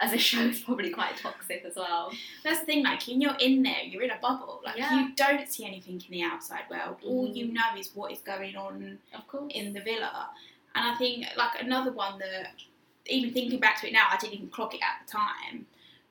as 0.00 0.12
a 0.12 0.18
show, 0.18 0.40
it's 0.42 0.60
probably 0.60 0.90
quite 0.90 1.16
toxic 1.16 1.64
as 1.66 1.74
well. 1.76 2.12
That's 2.44 2.60
the 2.60 2.66
thing, 2.66 2.84
like 2.84 3.06
when 3.06 3.20
you're 3.20 3.36
in 3.40 3.62
there, 3.62 3.82
you're 3.82 4.02
in 4.02 4.10
a 4.10 4.18
bubble. 4.20 4.60
Like 4.64 4.76
Yeah. 4.76 5.00
you 5.00 5.14
don't 5.14 5.48
see 5.50 5.64
anything 5.64 5.94
in 6.06 6.10
the 6.10 6.22
outside 6.22 6.64
world. 6.70 6.98
All 7.04 7.26
Mhm. 7.28 7.36
you 7.36 7.46
know 7.52 7.74
is 7.78 7.94
what 7.94 8.12
is 8.12 8.18
going 8.20 8.56
on 8.56 8.98
Of 9.14 9.26
course. 9.26 9.50
in 9.54 9.72
the 9.72 9.80
villa. 9.80 10.30
And 10.74 10.86
I 10.86 10.94
think 10.96 11.26
like 11.36 11.60
another 11.62 11.92
one 11.92 12.18
that 12.18 12.52
even 13.06 13.32
thinking 13.32 13.58
back 13.60 13.80
to 13.80 13.86
it 13.88 13.92
now, 13.92 14.08
I 14.10 14.16
didn't 14.18 14.34
even 14.34 14.50
clock 14.50 14.74
it 14.74 14.82
at 14.82 15.06
the 15.06 15.10
time. 15.12 15.66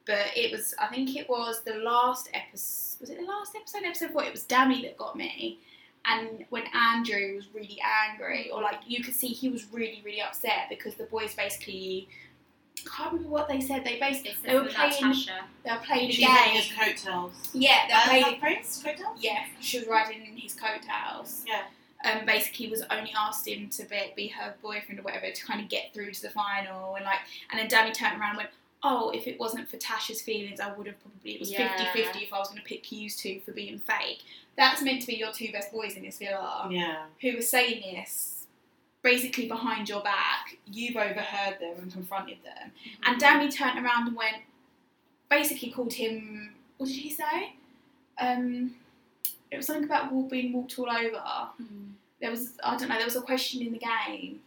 But 0.05 0.35
it 0.35 0.51
was 0.51 0.73
I 0.79 0.87
think 0.87 1.15
it 1.15 1.29
was 1.29 1.61
the 1.63 1.75
last 1.75 2.29
episode 2.33 3.01
was 3.01 3.09
it 3.09 3.19
the 3.19 3.25
last 3.25 3.55
episode, 3.55 3.83
episode 3.83 4.11
four? 4.11 4.23
It 4.23 4.31
was 4.31 4.45
Dami 4.45 4.81
that 4.83 4.97
got 4.97 5.15
me. 5.15 5.59
And 6.05 6.45
when 6.49 6.63
Andrew 6.67 7.35
was 7.35 7.47
really 7.53 7.79
angry, 7.81 8.49
or 8.51 8.61
like 8.61 8.79
you 8.87 9.03
could 9.03 9.15
see 9.15 9.27
he 9.27 9.49
was 9.49 9.65
really, 9.71 10.01
really 10.05 10.21
upset 10.21 10.69
because 10.69 10.95
the 10.95 11.05
boys 11.05 11.33
basically 11.35 12.07
can't 12.83 13.11
remember 13.13 13.29
what 13.29 13.47
they 13.47 13.61
said. 13.61 13.83
They 13.83 13.99
basically 13.99 14.31
It's 14.31 14.41
they 14.41 14.55
were 14.55 14.65
playing 14.65 14.91
Tasha. 14.93 15.41
they 15.63 15.71
were 15.71 15.77
playing 15.77 16.09
a 16.09 16.13
She's 16.13 16.27
on 16.27 16.35
game. 16.35 16.55
his 16.55 16.71
coattails. 16.71 17.49
Yeah, 17.53 17.87
they 17.87 17.93
Uh, 17.93 17.97
were 17.97 18.01
is 18.03 18.07
playing 18.09 18.23
that 18.25 18.39
Prince? 18.41 18.83
Coattails? 18.83 19.17
yeah, 19.23 19.45
she 19.61 19.79
was 19.79 19.87
riding 19.87 20.25
in 20.25 20.37
his 20.37 20.53
coattails. 20.53 21.43
Yeah. 21.47 21.63
Um, 22.03 22.25
basically 22.25 22.69
was 22.69 22.83
only 22.91 23.11
asked 23.17 23.47
him 23.47 23.67
to 23.69 23.83
be, 23.85 23.97
be 24.15 24.27
her 24.27 24.53
boyfriend 24.61 24.99
or 24.99 25.03
whatever 25.03 25.31
to 25.31 25.45
kind 25.45 25.59
of 25.61 25.69
get 25.69 25.91
through 25.93 26.11
to 26.11 26.21
the 26.21 26.29
final 26.29 26.95
and 26.95 27.05
like 27.05 27.19
and 27.49 27.59
then 27.59 27.67
Dami 27.67 27.93
turned 27.93 28.19
around 28.19 28.31
and 28.31 28.37
went, 28.37 28.49
Oh, 28.83 29.09
if 29.09 29.25
it 29.25 29.39
wasn't 29.39 29.67
for 29.67 29.77
Tasha's 29.77 30.21
feelings 30.21 30.59
I 30.59 30.71
would 30.73 30.85
have 30.85 31.01
probably 31.01 31.31
it 31.33 31.39
was 31.39 31.51
Yeah. 31.51 31.75
50-50 31.93 32.21
if 32.23 32.33
I 32.33 32.37
was 32.37 32.49
gonna 32.49 32.61
pick 32.63 32.91
you 32.91 33.09
two 33.09 33.39
for 33.43 33.53
being 33.53 33.79
fake. 33.79 34.19
That's 34.55 34.81
meant 34.83 35.01
to 35.01 35.07
be 35.07 35.15
your 35.15 35.31
two 35.31 35.51
best 35.51 35.71
boys 35.71 35.95
in 35.95 36.03
this 36.03 36.19
villa 36.19 36.67
Yeah. 36.69 37.05
who 37.21 37.37
were 37.37 37.41
saying 37.41 37.81
this 37.95 38.34
basically 39.09 39.47
behind 39.47 39.87
your 39.87 40.01
back, 40.01 40.57
you've 40.65 40.95
overheard 40.97 41.59
them 41.61 41.75
and 41.79 41.93
confronted 41.93 42.37
them. 42.43 42.71
And 43.05 43.21
Dami 43.21 43.53
turned 43.55 43.77
around 43.85 44.07
and 44.07 44.17
went, 44.17 44.37
basically 45.29 45.69
called 45.71 45.93
him, 45.93 46.55
what 46.77 46.87
did 46.87 46.95
he 46.97 47.11
say? 47.11 47.53
Um, 48.19 48.73
it 49.51 49.57
was 49.57 49.67
something 49.67 49.83
about 49.85 50.11
being 50.29 50.51
walked 50.53 50.77
all 50.79 50.89
over. 50.89 51.21
Mhm. 51.61 51.91
There 52.19 52.31
was, 52.31 52.57
I 52.63 52.75
don't 52.77 52.89
know, 52.89 52.95
there 52.95 53.05
was 53.05 53.15
a 53.15 53.21
question 53.21 53.61
in 53.61 53.71
the 53.73 53.77
game, 53.77 54.41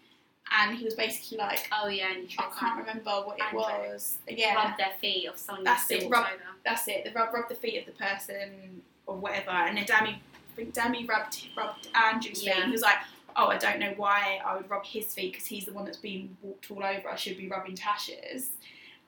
and 0.51 0.77
he 0.77 0.85
was 0.85 0.95
basically 0.95 1.39
like, 1.39 1.69
Oh 1.71 1.87
yeah, 1.87 2.13
and 2.13 2.23
you 2.29 2.37
I 2.41 2.51
can't 2.59 2.79
remember 2.81 3.11
what 3.25 3.39
it 3.39 3.45
Andrew. 3.45 3.61
was. 3.61 4.17
Yeah, 4.29 4.55
rub 4.55 4.77
their 4.77 4.93
feet 5.01 5.27
of 5.29 5.39
someone 5.39 5.63
That's 5.65 5.89
it, 5.91 6.11
rub- 6.11 6.27
over. 6.27 6.43
that's 6.65 6.89
it. 6.89 7.05
The 7.05 7.13
rub, 7.13 7.33
rub 7.33 7.49
the 7.49 7.55
feet 7.55 7.79
of 7.79 7.87
the 7.87 7.93
person 8.05 8.83
or 9.07 9.17
whatever, 9.17 9.51
and 9.51 9.77
then 9.77 9.85
Dami, 9.85 10.15
I 10.17 10.21
think 10.57 10.75
Dami 10.75 11.09
rubbed 11.09 11.47
rubbed 11.57 11.89
Andrew's 11.95 12.41
feet. 12.41 12.49
Yeah. 12.57 12.65
He 12.67 12.73
was 12.73 12.83
like, 12.83 12.97
"Oh, 13.39 13.47
I 13.49 13.57
don't 13.57 13.79
know 13.79 13.95
why 13.97 14.41
I 14.45 14.57
would 14.57 14.69
rub 14.69 14.85
his 14.85 15.15
feet 15.15 15.33
because 15.33 15.47
he's 15.47 15.65
the 15.65 15.73
one 15.73 15.85
that's 15.87 15.97
being 15.99 16.37
walked 16.43 16.71
all 16.71 16.83
over. 16.85 17.09
I 17.09 17.17
should 17.17 17.39
be 17.39 17.49
rubbing 17.49 17.77
Tasha's." 17.77 18.51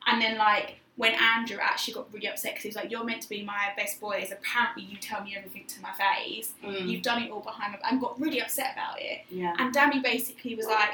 And 0.06 0.22
then 0.22 0.38
like 0.38 0.76
when 0.96 1.12
Andrew 1.14 1.58
actually 1.60 1.94
got 1.94 2.12
really 2.12 2.28
upset 2.28 2.52
because 2.52 2.62
he 2.62 2.68
was 2.70 2.76
like, 2.76 2.90
"You're 2.90 3.04
meant 3.04 3.22
to 3.22 3.28
be 3.28 3.42
my 3.42 3.72
best 3.76 4.00
boys. 4.00 4.30
Apparently, 4.32 4.84
you 4.84 4.96
tell 4.99 5.22
me 5.22 5.34
everything 5.37 5.64
to 5.66 5.80
my 5.82 5.92
face. 5.92 6.52
Mm, 6.64 6.88
You've 6.88 7.02
done 7.02 7.22
it 7.22 7.30
all 7.30 7.40
behind 7.40 7.72
my 7.72 7.78
back," 7.78 7.92
and 7.92 8.00
got 8.00 8.18
really 8.20 8.40
upset 8.40 8.72
about 8.75 9.00
it. 9.00 9.18
yeah. 9.30 9.54
And 9.58 9.75
Dami 9.75 10.02
basically 10.02 10.54
was 10.54 10.66
like, 10.66 10.90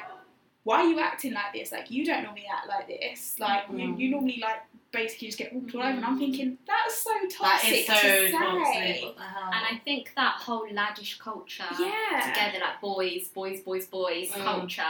"Why 0.64 0.80
are 0.82 0.88
you 0.88 0.98
acting 1.00 1.32
like 1.34 1.52
this? 1.52 1.70
Like 1.72 1.90
you 1.90 2.04
don't 2.04 2.22
normally 2.24 2.46
act 2.52 2.68
like 2.68 2.86
this. 2.88 3.38
Like 3.38 3.64
you, 3.70 3.76
Mm. 3.88 3.98
you 4.00 4.10
normally 4.10 4.38
like 4.42 4.60
basically 4.92 5.28
just 5.28 5.38
get 5.38 5.52
walked 5.52 5.74
all 5.74 5.80
over." 5.82 5.90
And 5.90 6.04
I'm 6.04 6.18
thinking 6.18 6.58
that's 6.66 6.96
so 7.02 7.10
toxic 7.30 7.72
is 7.80 7.86
so 7.86 7.92
to 7.94 7.98
say. 8.00 8.30
toxic. 8.32 9.04
What 9.04 9.16
the 9.16 9.22
hell? 9.22 9.50
And 9.52 9.66
I 9.76 9.80
think 9.84 10.12
that 10.16 10.34
whole 10.34 10.66
laddish 10.68 11.18
culture 11.18 11.64
Yeah. 11.78 12.20
together, 12.32 12.58
like 12.64 12.80
boys, 12.80 13.28
boys, 13.28 13.60
boys, 13.60 13.86
boys 13.86 14.30
Mm. 14.30 14.44
culture, 14.44 14.82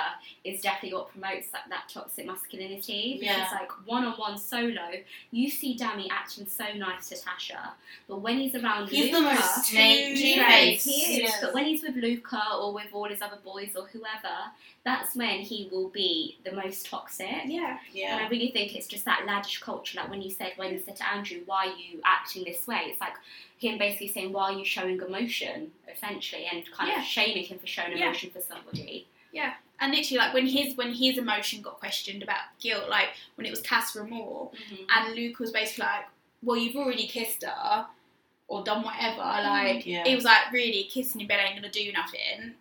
is 0.44 0.60
definitely 0.60 0.94
what 0.96 1.08
promotes 1.10 1.48
that, 1.50 1.64
that 1.70 1.88
toxic 1.88 2.26
masculinity. 2.26 3.18
Because 3.20 3.36
Yeah. 3.36 3.58
like 3.60 3.70
one 3.86 4.04
on 4.04 4.14
one 4.18 4.38
solo, 4.38 4.90
you 5.30 5.50
see 5.50 5.76
Dami 5.76 6.08
acting 6.10 6.46
so 6.46 6.64
nice 6.74 7.08
to 7.08 7.16
Tasha, 7.16 7.72
but 8.08 8.18
when 8.18 8.38
he's 8.38 8.54
around 8.54 8.88
He's 8.88 9.06
Luca, 9.06 9.16
the 9.16 9.22
most 9.22 9.64
snake 9.66 10.12
Yes, 10.16 10.48
face. 10.48 10.84
he 10.84 10.90
is. 11.14 11.18
Yes. 11.22 11.40
But 11.40 11.54
when 11.54 11.64
he's 11.64 11.82
with 11.82 11.96
Luca 11.96 12.42
or 12.60 12.72
with 12.72 12.88
all 12.92 13.08
his 13.08 13.22
other 13.22 13.38
boys 13.44 13.74
or 13.76 13.86
whoever, 13.86 14.36
that's 14.84 15.16
when 15.16 15.40
he 15.40 15.68
will 15.72 15.88
be 15.88 16.36
the 16.44 16.52
most 16.52 16.86
toxic. 16.86 17.26
Yeah. 17.46 17.78
yeah. 17.92 18.12
And 18.12 18.20
Yeah. 18.20 18.26
I 18.26 18.28
really 18.28 18.50
think 18.52 18.74
it's 18.76 18.86
just 18.86 19.04
that 19.04 19.20
laddish 19.26 19.60
culture. 19.60 19.85
Like 19.94 20.10
when 20.10 20.22
you 20.22 20.30
said, 20.30 20.52
when 20.56 20.72
you 20.72 20.80
said 20.84 20.96
to 20.96 21.08
Andrew, 21.08 21.38
why 21.46 21.66
are 21.68 21.76
you 21.76 22.00
acting 22.04 22.44
this 22.44 22.66
way? 22.66 22.82
It's 22.86 23.00
like 23.00 23.14
him 23.58 23.78
basically 23.78 24.08
saying, 24.08 24.32
why 24.32 24.52
are 24.52 24.58
you 24.58 24.64
showing 24.64 25.00
emotion, 25.00 25.72
essentially, 25.92 26.46
and 26.50 26.68
kind 26.72 26.90
Yeah. 26.90 27.00
of 27.00 27.06
shaming 27.06 27.44
him 27.44 27.58
for 27.58 27.66
showing 27.66 27.96
Yeah. 27.96 28.04
emotion 28.06 28.30
for 28.30 28.40
somebody. 28.40 29.06
Yeah. 29.32 29.54
And 29.78 29.92
literally, 29.94 30.18
like 30.18 30.32
when 30.34 30.46
his 30.46 30.74
when 30.76 30.92
his 30.94 31.18
emotion 31.18 31.60
got 31.62 31.78
questioned 31.78 32.22
about 32.22 32.58
guilt, 32.60 32.88
like 32.88 33.08
when 33.34 33.46
it 33.46 33.50
was 33.50 33.60
Casa 33.60 34.00
Amor, 34.00 34.50
mm-hmm. 34.50 34.84
and 34.88 35.14
Luke 35.14 35.38
was 35.38 35.50
basically 35.50 35.84
like, 35.84 36.06
"Well, 36.42 36.56
you've 36.56 36.76
already 36.76 37.06
kissed 37.06 37.44
her, 37.44 37.86
or 38.48 38.64
done 38.64 38.82
whatever." 38.82 39.20
Mm-hmm. 39.20 39.48
Like 39.76 39.86
Yeah. 39.86 40.04
it 40.06 40.14
was 40.14 40.24
like, 40.24 40.50
"Really, 40.52 40.84
kissing 40.84 41.20
in 41.20 41.26
bed 41.26 41.40
ain't 41.40 41.56
gonna 41.56 41.70
do 41.70 41.92
nothing." 41.92 42.54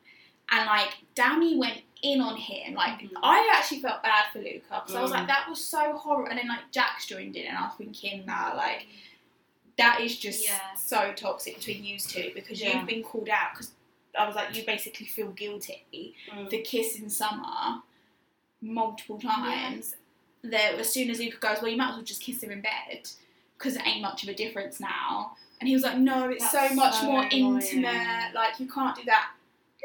And 0.51 0.65
like 0.67 0.98
Dami 1.15 1.58
went 1.58 1.82
in 2.06 2.22
on 2.22 2.36
him. 2.38 2.74
Like 2.76 3.00
Mhm. 3.02 3.12
I 3.24 3.52
actually 3.56 3.80
felt 3.82 4.02
bad 4.04 4.26
for 4.32 4.40
Luca 4.40 4.62
because 4.82 4.96
I 4.96 5.02
was 5.02 5.12
Mm. 5.12 5.16
like, 5.16 5.28
"That 5.28 5.50
was 5.50 5.64
so 5.64 5.98
horrible." 5.98 6.30
And 6.30 6.38
then 6.40 6.48
like 6.48 6.72
Jack's 6.72 7.06
joined 7.08 7.36
in, 7.36 7.48
and 7.48 7.58
I 7.58 7.62
was 7.68 7.76
thinking, 7.78 8.26
"Nah, 8.26 8.54
like." 8.56 8.88
That 9.78 10.00
is 10.00 10.18
just 10.18 10.46
Yeah. 10.46 10.74
so 10.76 11.12
toxic 11.12 11.58
between 11.58 11.84
you 11.84 12.00
two 12.00 12.32
because 12.34 12.62
Yeah. 12.62 12.78
you've 12.78 12.88
been 12.88 13.04
called 13.04 13.28
out 13.28 13.52
because 13.52 13.74
I 14.18 14.26
was 14.26 14.34
like 14.34 14.56
you 14.56 14.64
basically 14.64 15.06
feel 15.06 15.32
guilty 15.32 16.16
Mm. 16.32 16.50
the 16.50 16.62
kiss 16.62 16.96
in 16.96 17.10
summer 17.10 17.82
multiple 18.62 19.20
times. 19.20 19.96
That 20.44 20.76
as 20.76 20.94
soon 20.94 21.10
as 21.10 21.20
Luca 21.20 21.38
goes, 21.40 21.58
well, 21.62 21.70
you 21.72 21.76
might 21.78 21.90
as 21.90 21.96
well 21.96 22.04
just 22.04 22.22
kiss 22.22 22.42
her 22.44 22.52
in 22.52 22.62
bed 22.62 23.10
because 23.58 23.76
it 23.76 23.86
ain't 23.86 24.02
much 24.02 24.24
of 24.24 24.30
a 24.30 24.34
difference 24.34 24.80
now. 24.80 25.36
And 25.60 25.68
he 25.68 25.74
was 25.76 25.84
like, 25.84 25.98
no, 25.98 26.30
it's 26.30 26.50
That's 26.52 26.70
so 26.70 26.76
much 26.76 26.96
so 26.96 27.06
more 27.08 27.24
annoying. 27.24 27.56
intimate. 27.62 28.34
Like 28.34 28.60
you 28.60 28.68
can't 28.72 28.96
do 28.96 29.04
that. 29.06 29.32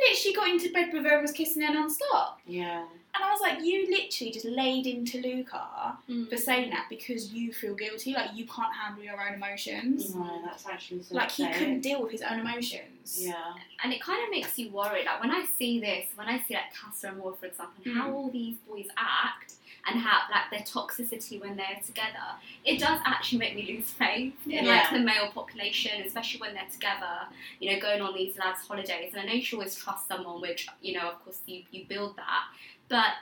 Literally 0.00 0.34
got 0.34 0.48
into 0.48 0.72
bed 0.72 0.92
with 0.92 1.04
her 1.04 1.12
and 1.12 1.22
was 1.22 1.32
kissing 1.32 1.62
her 1.62 1.72
non-stop. 1.74 2.40
Yeah. 2.46 2.84
And 3.12 3.24
I 3.24 3.32
was 3.32 3.40
like, 3.40 3.60
you 3.60 3.90
literally 3.90 4.32
just 4.32 4.46
laid 4.46 4.86
into 4.86 5.20
Luca 5.20 5.98
Mm. 6.08 6.30
for 6.30 6.36
saying 6.36 6.70
that 6.70 6.86
because 6.88 7.32
you 7.32 7.52
feel 7.52 7.74
guilty. 7.74 8.14
Like 8.14 8.30
you 8.34 8.46
can't 8.46 8.72
handle 8.72 9.02
your 9.02 9.20
own 9.20 9.34
emotions. 9.34 10.14
No, 10.14 10.40
that's 10.44 10.64
actually 10.66 11.02
so 11.02 11.16
Like 11.16 11.30
he 11.32 11.42
sad. 11.42 11.54
couldn't 11.56 11.80
deal 11.80 12.00
with 12.02 12.12
his 12.12 12.22
own 12.22 12.38
emotions. 12.40 13.18
Yeah. 13.18 13.34
And 13.82 13.92
it 13.92 14.00
kind 14.00 14.22
of 14.24 14.30
makes 14.30 14.56
you 14.58 14.70
worried. 14.70 15.06
Like 15.06 15.20
when 15.20 15.32
I 15.32 15.44
see 15.58 15.80
this, 15.80 16.06
when 16.14 16.28
I 16.28 16.38
see 16.46 16.54
like 16.54 16.72
Casa 16.74 17.08
Amor, 17.08 17.34
for 17.34 17.46
example, 17.46 17.82
and 17.84 17.96
how 17.96 18.08
Mm. 18.10 18.14
all 18.14 18.30
these 18.30 18.56
boys 18.58 18.86
act 18.96 19.54
and 19.86 20.00
how 20.00 20.20
like 20.30 20.50
their 20.50 20.60
toxicity 20.60 21.40
when 21.40 21.56
they're 21.56 21.80
together, 21.84 22.36
it 22.64 22.78
does 22.78 23.00
actually 23.04 23.38
make 23.38 23.54
me 23.54 23.74
lose 23.74 23.90
faith 23.90 24.34
in 24.46 24.66
like 24.66 24.90
the 24.90 24.98
male 24.98 25.30
population, 25.32 26.02
especially 26.06 26.40
when 26.40 26.54
they're 26.54 26.70
together. 26.72 27.26
You 27.60 27.72
know, 27.72 27.80
going 27.80 28.00
on 28.00 28.14
these 28.14 28.38
lads' 28.38 28.66
holidays. 28.66 29.12
And 29.12 29.22
I 29.22 29.24
know 29.24 29.32
you 29.32 29.42
should 29.42 29.56
always 29.56 29.74
trust 29.74 30.08
someone, 30.08 30.40
which 30.40 30.68
you 30.80 30.94
know, 30.94 31.08
of 31.08 31.24
course, 31.24 31.40
you 31.46 31.62
you 31.70 31.84
build 31.86 32.16
that, 32.16 32.44
but 32.88 33.12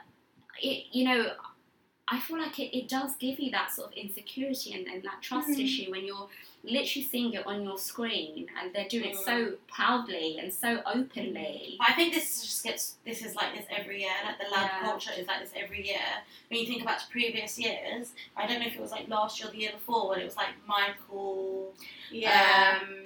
it 0.62 0.86
you 0.92 1.04
know. 1.04 1.30
I 2.10 2.18
feel 2.20 2.38
like 2.38 2.58
it, 2.58 2.76
it 2.76 2.88
does 2.88 3.16
give 3.16 3.38
you 3.38 3.50
that 3.50 3.70
sort 3.72 3.88
of 3.88 3.94
insecurity 3.94 4.72
and, 4.74 4.86
and 4.86 5.02
that 5.02 5.20
trust 5.22 5.48
Mhm. 5.48 5.64
issue 5.64 5.90
when 5.90 6.04
you're 6.06 6.28
literally 6.64 7.06
seeing 7.06 7.32
it 7.34 7.46
on 7.46 7.62
your 7.62 7.78
screen 7.78 8.48
and 8.60 8.72
they're 8.74 8.88
doing 8.88 9.10
it 9.10 9.16
Mm. 9.16 9.24
so 9.24 9.52
proudly 9.68 10.38
and 10.38 10.52
so 10.52 10.82
openly. 10.86 11.76
I 11.80 11.92
think 11.92 12.12
this 12.14 12.42
just 12.42 12.64
gets 12.64 12.96
this 13.04 13.24
is 13.24 13.34
like 13.34 13.54
this 13.54 13.66
every 13.70 14.00
year. 14.00 14.10
Like 14.24 14.38
the 14.38 14.48
lab 14.50 14.70
Yeah. 14.70 14.80
culture 14.82 15.12
is 15.16 15.26
like 15.26 15.40
this 15.40 15.52
every 15.54 15.86
year. 15.86 16.00
When 16.48 16.58
you 16.60 16.66
think 16.66 16.82
about 16.82 17.00
previous 17.10 17.58
years, 17.58 18.12
I 18.36 18.46
don't 18.46 18.60
know 18.60 18.66
if 18.66 18.74
it 18.74 18.80
was 18.80 18.90
like 18.90 19.06
last 19.08 19.38
year 19.38 19.48
or 19.48 19.52
the 19.52 19.58
year 19.58 19.72
before 19.72 20.08
when 20.08 20.20
it 20.20 20.24
was 20.24 20.36
like 20.36 20.54
Michael. 20.66 21.74
Yeah. 22.10 22.80
Um, 22.82 23.04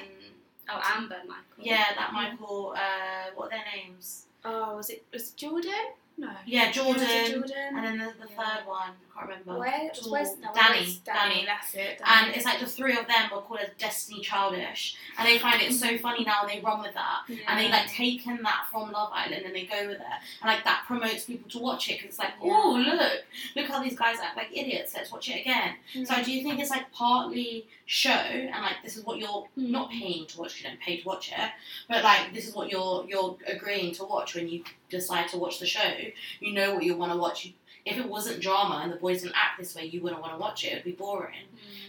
Oh, 0.69 0.81
Amber, 0.95 1.19
Michael. 1.27 1.45
yeah, 1.59 1.93
that 1.95 2.13
Michael. 2.13 2.73
Uh, 2.77 3.31
what 3.35 3.47
are 3.47 3.51
their 3.51 3.65
names? 3.75 4.27
oh, 4.45 4.77
was 4.77 4.91
it 4.91 5.05
was 5.13 5.31
it 5.31 5.37
Jordan? 5.37 5.87
No. 6.19 6.31
Yeah, 6.47 6.71
Jordan. 6.71 7.07
Jordan. 7.31 7.53
And 7.77 7.85
then 7.85 7.99
the, 7.99 8.13
the 8.27 8.31
Yeah. 8.33 8.57
third 8.57 8.67
one, 8.67 8.91
can't 9.15 9.29
remember. 9.29 9.59
Where, 9.59 9.91
where's 10.09 10.39
no, 10.39 10.49
Danny, 10.55 10.85
Danny, 10.85 11.01
Danny. 11.05 11.47
that's 11.47 11.75
it. 11.75 12.01
And 12.05 12.35
it's 12.35 12.45
like 12.45 12.61
the 12.61 12.67
three 12.67 12.97
of 12.97 13.07
them 13.07 13.31
were 13.33 13.41
called 13.43 13.61
as 13.61 13.69
Destiny 13.79 14.21
Childish, 14.21 14.97
and 15.19 15.27
they 15.29 15.39
find 15.39 15.61
it 15.63 15.73
so 15.73 15.97
funny 15.99 16.25
now. 16.25 16.43
and 16.43 16.51
They 16.51 16.61
run 16.61 16.81
with 16.83 16.95
that, 16.95 17.21
and 17.47 17.59
they 17.59 17.69
like 17.71 17.89
taken 17.89 18.41
that 18.43 18.67
from 18.71 18.91
Love 18.93 19.11
Island, 19.13 19.45
and 19.45 19.55
they 19.55 19.65
go 19.65 19.87
with 19.87 20.01
it, 20.01 20.07
and 20.41 20.49
like 20.49 20.65
that 20.65 20.85
promotes 20.87 21.25
people 21.25 21.51
to 21.51 21.59
watch 21.59 21.89
it 21.91 21.99
because 21.99 22.11
it's 22.11 22.19
like, 22.19 22.33
oh 22.43 22.79
Yeah. 22.79 22.93
look, 22.95 23.13
look 23.57 23.67
how 23.67 23.83
these 23.83 23.97
guys 23.99 24.19
act 24.21 24.37
like 24.37 24.49
idiots. 24.53 24.95
Let's 24.95 25.11
watch 25.13 25.29
it 25.29 25.41
again. 25.41 25.75
So 26.07 26.23
do 26.23 26.33
you 26.33 26.43
think 26.43 26.61
it's 26.61 26.71
like 26.71 26.91
partly 26.93 27.67
show, 27.87 28.11
and 28.11 28.63
like 28.63 28.77
this 28.85 28.97
is 28.97 29.05
what 29.05 29.19
you're 29.19 29.47
Mm. 29.59 29.71
not 29.71 29.91
paying 29.91 30.27
to 30.27 30.39
watch? 30.39 30.61
You 30.63 30.69
don't 30.69 30.81
pay 30.81 30.99
to 31.01 31.07
watch 31.07 31.31
it, 31.33 31.51
but 31.89 32.03
like 32.03 32.33
this 32.33 32.47
is 32.49 32.55
what 32.55 32.71
you're 32.71 33.05
you're 33.09 33.37
agreeing 33.47 33.95
to 33.97 34.05
watch 34.05 34.35
when 34.35 34.49
you 34.49 34.65
decide 34.89 35.29
to 35.29 35.39
watch 35.39 35.59
the 35.59 35.67
show. 35.67 35.93
You 36.41 36.53
know 36.53 36.75
what 36.75 36.83
you 36.85 36.97
want 36.97 37.13
to 37.13 37.19
watch. 37.19 37.45
You, 37.47 37.53
if 37.85 37.97
it 37.99 38.09
wasn't 38.09 38.41
drama 38.41 38.81
and 38.83 38.93
the 38.93 38.97
boys 38.97 39.23
didn't 39.23 39.35
act 39.37 39.59
this 39.59 39.75
way, 39.75 39.85
you 39.87 40.01
wouldn't 40.01 40.21
want 40.23 40.33
to 40.33 40.39
watch 40.39 40.65
it. 40.65 40.69
It'd 40.73 40.85
be 40.85 40.93
boring. 40.93 41.35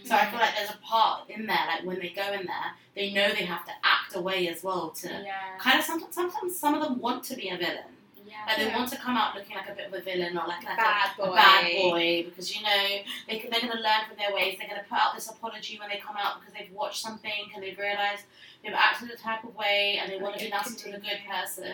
Mm. 0.02 0.08
So 0.08 0.14
I 0.16 0.26
feel 0.30 0.40
like 0.40 0.54
there's 0.56 0.70
a 0.70 0.78
part 0.84 1.30
in 1.30 1.46
there, 1.46 1.58
like 1.68 1.84
when 1.84 1.98
they 2.00 2.08
go 2.08 2.32
in 2.32 2.46
there, 2.46 2.72
they 2.96 3.12
know 3.12 3.28
they 3.28 3.44
have 3.44 3.64
to 3.66 3.72
act 3.84 4.14
away 4.16 4.48
as 4.48 4.62
well 4.64 4.90
to 4.90 5.08
yeah, 5.08 5.56
kind 5.58 5.78
of 5.78 5.84
sometimes. 5.84 6.14
Sometimes 6.14 6.58
some 6.58 6.74
of 6.74 6.82
them 6.82 6.98
want 7.00 7.22
to 7.24 7.36
be 7.36 7.48
a 7.48 7.56
villain, 7.56 7.94
yeah. 8.26 8.34
like 8.46 8.56
they 8.58 8.66
Yeah. 8.66 8.76
want 8.76 8.90
to 8.90 8.96
come 8.96 9.16
out 9.16 9.34
looking 9.36 9.54
like 9.56 9.68
a 9.68 9.72
bit 9.74 9.86
of 9.86 9.94
a 9.94 10.00
villain 10.00 10.36
or 10.36 10.46
like, 10.48 10.64
like 10.64 10.76
bad 10.76 11.10
a, 11.18 11.22
boy. 11.22 11.32
a 11.32 11.34
bad 11.34 11.72
boy 11.72 12.22
because 12.28 12.54
you 12.56 12.62
know 12.62 12.86
they 13.28 13.38
can, 13.38 13.50
they're 13.50 13.60
going 13.60 13.72
to 13.72 13.78
learn 13.82 14.02
from 14.08 14.16
their 14.18 14.34
ways. 14.34 14.56
They're 14.58 14.68
going 14.68 14.80
to 14.82 14.88
put 14.88 14.98
out 14.98 15.14
this 15.14 15.28
apology 15.30 15.78
when 15.78 15.88
they 15.90 15.98
come 15.98 16.16
out 16.16 16.40
because 16.40 16.54
they've 16.54 16.72
watched 16.72 17.00
something 17.00 17.50
and 17.54 17.62
they've 17.62 17.78
realised 17.78 18.24
they've 18.64 18.74
acted 18.74 19.10
a 19.10 19.16
type 19.16 19.44
of 19.44 19.54
way 19.56 19.98
and 20.02 20.10
they 20.10 20.18
want 20.18 20.36
to 20.38 20.44
be 20.44 20.50
nice 20.50 20.74
to 20.74 20.90
the 20.92 20.98
good 20.98 21.20
person. 21.30 21.72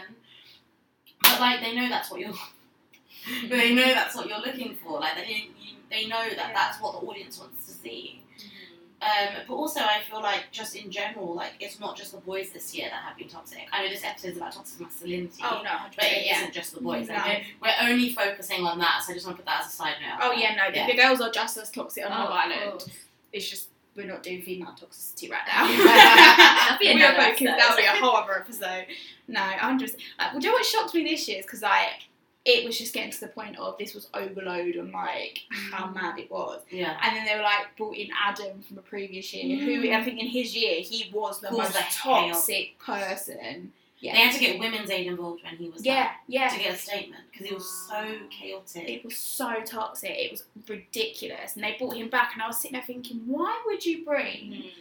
But 1.23 1.41
like 1.41 1.61
they 1.61 1.75
know 1.75 1.89
that's 1.89 2.11
what 2.11 2.21
you're. 2.21 2.35
But 3.49 3.57
they 3.57 3.75
know 3.75 3.85
that's 3.95 4.15
what 4.17 4.29
you're 4.29 4.41
looking 4.41 4.77
for. 4.77 5.01
Like 5.01 5.17
they, 5.17 5.51
you, 5.59 5.77
they 5.91 6.07
know 6.07 6.25
that 6.29 6.37
Yeah. 6.37 6.53
that's 6.55 6.81
what 6.81 7.01
the 7.01 7.07
audience 7.07 7.39
wants 7.39 7.67
to 7.67 7.73
see. 7.73 8.23
Mhm. 8.39 8.47
Um, 9.03 9.35
but 9.49 9.55
also, 9.55 9.81
I 9.81 10.01
feel 10.09 10.21
like 10.21 10.51
just 10.53 10.77
in 10.77 10.91
general, 10.91 11.35
like 11.35 11.53
it's 11.59 11.81
not 11.81 11.97
just 11.97 12.13
the 12.13 12.19
boys 12.19 12.51
this 12.51 12.75
year 12.75 12.89
that 12.91 13.03
have 13.03 13.17
been 13.17 13.29
toxic. 13.29 13.67
I 13.73 13.83
know 13.85 13.89
this 13.91 14.05
episode 14.05 14.33
is 14.33 14.37
about 14.37 14.53
toxic 14.53 14.79
masculinity, 14.81 15.43
Oh 15.43 15.63
no, 15.65 15.71
but 15.97 16.05
it 16.05 16.27
yeah. 16.27 16.43
not 16.43 16.53
just 16.53 16.75
the 16.75 16.83
boys. 16.83 17.09
No. 17.09 17.15
Like, 17.15 17.45
we're, 17.63 17.89
only 17.89 18.13
focusing 18.13 18.63
on 18.67 18.79
that, 18.79 19.03
so 19.07 19.13
I 19.13 19.15
just 19.15 19.25
want 19.27 19.39
to 19.39 19.43
put 19.43 19.47
that 19.51 19.63
as 19.65 19.73
a 19.73 19.75
side 19.77 19.95
note. 20.03 20.19
Oh 20.23 20.33
yeah, 20.33 20.55
no, 20.55 20.71
the, 20.71 20.77
Yeah. 20.77 20.87
the 20.87 20.97
girls 20.97 21.21
are 21.23 21.31
just 21.31 21.57
as 21.57 21.71
toxic 21.71 22.05
on 22.05 22.13
Oh, 22.13 22.25
Love 22.25 22.31
Island. 22.31 22.71
course. 22.73 22.89
It's 23.33 23.49
just 23.49 23.69
we're 23.97 24.07
not 24.07 24.23
doing 24.23 24.43
female 24.43 24.75
toxicity 24.79 25.31
right 25.31 25.41
now. 25.49 25.67
That'll 25.67 26.79
be 26.79 26.95
we 26.95 27.03
are 27.03 27.15
focused. 27.15 27.43
That'll 27.45 27.77
be 27.77 27.85
a 27.85 27.93
whole 27.93 28.17
other 28.17 28.39
episode. 28.39 28.85
No, 29.29 29.41
hundred 29.41 29.87
percent. 29.87 30.03
Like, 30.19 30.33
well, 30.33 30.41
do 30.41 30.47
you 30.47 30.53
know 30.53 30.57
what 30.59 30.67
shocked 30.67 30.95
me 30.95 31.05
this 31.05 31.27
year? 31.27 31.39
Is 31.39 31.47
because 31.47 31.63
like 31.63 32.05
it 32.47 32.65
was 32.65 32.79
just 32.79 32.95
getting 32.95 33.11
to 33.13 33.21
the 33.21 33.29
point 33.29 33.59
of 33.59 33.77
this 33.79 33.95
was 33.95 34.09
overload 34.15 34.77
on 34.79 34.91
like 34.93 35.41
how 35.51 35.87
Mm. 35.87 35.95
mad 35.95 36.19
it 36.19 36.31
was, 36.31 36.63
Yeah. 36.71 36.99
and 37.03 37.15
then 37.17 37.27
they 37.27 37.35
were 37.37 37.43
like 37.43 37.77
brought 37.77 37.97
in 37.97 38.09
Adam 38.19 38.63
from 38.63 38.79
a 38.79 38.83
previous 38.83 39.33
year, 39.35 39.59
who 39.59 39.83
Mm. 39.83 39.95
I 39.97 40.03
think 40.03 40.19
in 40.19 40.27
his 40.29 40.57
year 40.57 40.81
he 40.81 41.11
was 41.13 41.41
the 41.41 41.49
Who 41.49 41.57
was 41.59 41.67
most 41.69 41.77
the 41.77 41.83
hell? 41.83 42.29
toxic 42.31 42.79
person. 42.79 43.73
Yeah, 44.03 44.15
They 44.15 44.19
had 44.21 44.33
to 44.33 44.41
get 44.41 44.59
women's 44.59 44.89
aid 44.91 45.09
involved 45.09 45.43
when 45.45 45.57
he 45.59 45.69
was 45.69 45.85
yeah, 45.85 45.95
there 46.05 46.13
yeah. 46.29 46.49
to 46.49 46.59
get 46.59 46.75
a 46.75 46.79
statement 46.79 47.23
because 47.31 47.47
he 47.49 47.55
was 47.55 47.69
so 47.87 48.19
chaotic. 48.31 48.89
It 48.89 49.05
was 49.05 49.19
so 49.19 49.61
toxic. 49.63 50.11
It 50.11 50.31
was 50.31 50.45
ridiculous, 50.67 51.55
and 51.55 51.63
they 51.63 51.77
brought 51.79 51.97
him 51.97 52.09
back, 52.09 52.31
and 52.33 52.43
I 52.43 52.47
was 52.47 52.57
sitting 52.59 52.73
there 52.73 52.83
thinking, 52.83 53.19
why 53.27 53.61
would 53.67 53.85
you 53.85 54.03
bring 54.03 54.53
Mhm. 54.53 54.73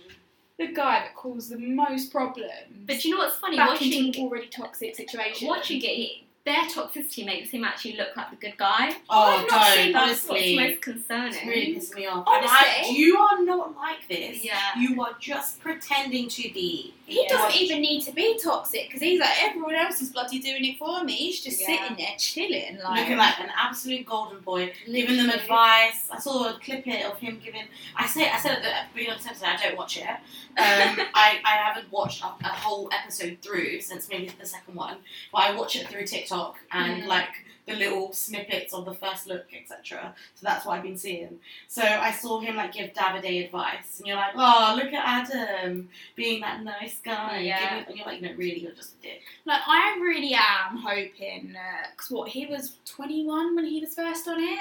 the 0.57 0.67
guy 0.67 0.99
that 1.01 1.15
caused 1.15 1.49
the 1.49 1.57
most 1.57 2.11
problems 2.13 2.85
But 2.87 3.03
you 3.03 3.11
know 3.11 3.17
what's 3.17 3.35
funny? 3.37 3.57
back 3.57 3.71
watching 3.71 4.05
into 4.05 4.21
already 4.21 4.47
toxic 4.47 4.95
situation? 4.95 5.49
watching 5.49 5.81
it, 5.83 6.23
their 6.49 6.63
toxicity 6.63 7.25
makes 7.25 7.51
him 7.51 7.63
actually 7.63 7.95
look 7.95 8.15
like 8.17 8.31
the 8.31 8.35
good 8.35 8.57
guy. 8.57 8.95
Oh, 9.09 9.45
don't, 9.47 9.63
seen 9.75 9.93
That's 9.93 10.27
honestly. 10.27 10.57
what's 10.57 10.71
most 10.71 10.81
concerning. 10.81 11.33
It's 11.35 11.45
really 11.45 11.75
pissing 11.75 11.95
me 11.95 12.07
off. 12.07 12.23
Honestly. 12.25 12.57
I'm 12.57 12.95
you 12.95 13.17
are 13.17 13.43
not 13.43 13.75
like 13.75 14.07
this. 14.07 14.43
Yeah. 14.43 14.57
You 14.77 15.01
are 15.03 15.13
just 15.19 15.59
pretending 15.59 16.27
to 16.29 16.41
be. 16.51 16.95
He 17.09 17.23
Yeah. 17.23 17.29
doesn't 17.29 17.59
even 17.61 17.81
need 17.81 18.01
to 18.03 18.11
be 18.11 18.37
toxic 18.37 18.87
because 18.87 19.01
he's 19.01 19.19
like 19.19 19.41
everyone 19.43 19.75
else 19.75 20.01
is 20.01 20.09
bloody 20.11 20.39
doing 20.39 20.63
it 20.65 20.77
for 20.77 21.03
me. 21.03 21.13
He's 21.13 21.41
just 21.41 21.59
Yeah. 21.59 21.67
sitting 21.67 21.97
there 21.97 22.15
chilling, 22.17 22.79
like 22.83 22.99
Looking 23.01 23.17
like 23.17 23.39
an 23.39 23.51
absolute 23.57 24.05
golden 24.05 24.39
boy, 24.41 24.71
giving 24.85 25.17
them 25.17 25.29
advice. 25.29 26.09
I 26.11 26.19
saw 26.19 26.49
a 26.49 26.59
clip 26.59 26.85
of 26.87 27.19
him 27.19 27.41
giving. 27.43 27.63
I 27.95 28.05
say, 28.07 28.29
I 28.29 28.37
said 28.39 28.57
at 28.57 28.61
the 28.63 28.73
beginning 28.93 29.17
of 29.17 29.23
the 29.23 29.29
episode, 29.29 29.45
I 29.47 29.57
don't 29.57 29.77
watch 29.77 29.97
it. 29.97 30.03
Um, 30.07 30.17
I, 31.15 31.39
I 31.43 31.55
haven't 31.65 31.91
watched 31.91 32.21
a, 32.23 32.27
a 32.27 32.47
whole 32.49 32.89
episode 32.93 33.37
through 33.41 33.81
since 33.81 34.07
maybe 34.09 34.31
the 34.39 34.45
second 34.45 34.75
one, 34.75 34.97
but 35.31 35.39
I 35.39 35.55
watch 35.55 35.75
it 35.75 35.87
through 35.87 36.05
TikTok 36.05 36.57
and 36.71 37.03
Mm. 37.03 37.07
like 37.07 37.45
the 37.69 37.75
little 37.75 38.11
snippets 38.13 38.73
of 38.73 38.85
the 38.85 38.93
first 38.93 39.27
look, 39.27 39.45
etc. 39.53 40.13
So 40.35 40.41
that's 40.43 40.65
what 40.65 40.77
I've 40.77 40.83
been 40.83 40.97
seeing. 40.97 41.39
So 41.67 41.81
I 41.81 42.11
saw 42.11 42.39
him 42.39 42.55
like 42.55 42.73
give 42.73 42.93
Davide 42.93 43.45
advice, 43.45 43.99
and 43.99 44.07
you're 44.07 44.17
like, 44.17 44.33
oh, 44.35 44.73
look 44.75 44.91
at 44.93 45.29
Adam 45.29 45.89
being 46.15 46.41
that 46.41 46.63
nice 46.63 46.99
guy. 47.03 47.39
Yeah. 47.39 47.83
And 47.87 47.95
you're 47.95 48.05
like, 48.05 48.21
no, 48.21 48.29
really, 48.35 48.59
you're 48.59 48.71
just 48.71 48.95
a 48.99 49.01
dick. 49.01 49.21
Like 49.45 49.61
I 49.67 49.97
really 50.01 50.33
am 50.33 50.77
hoping 50.77 51.55
because 51.91 52.09
what 52.09 52.29
he 52.29 52.45
was 52.45 52.77
21 52.85 53.55
when 53.55 53.65
he 53.65 53.81
was 53.81 53.93
first 53.93 54.27
on 54.27 54.39
it. 54.39 54.59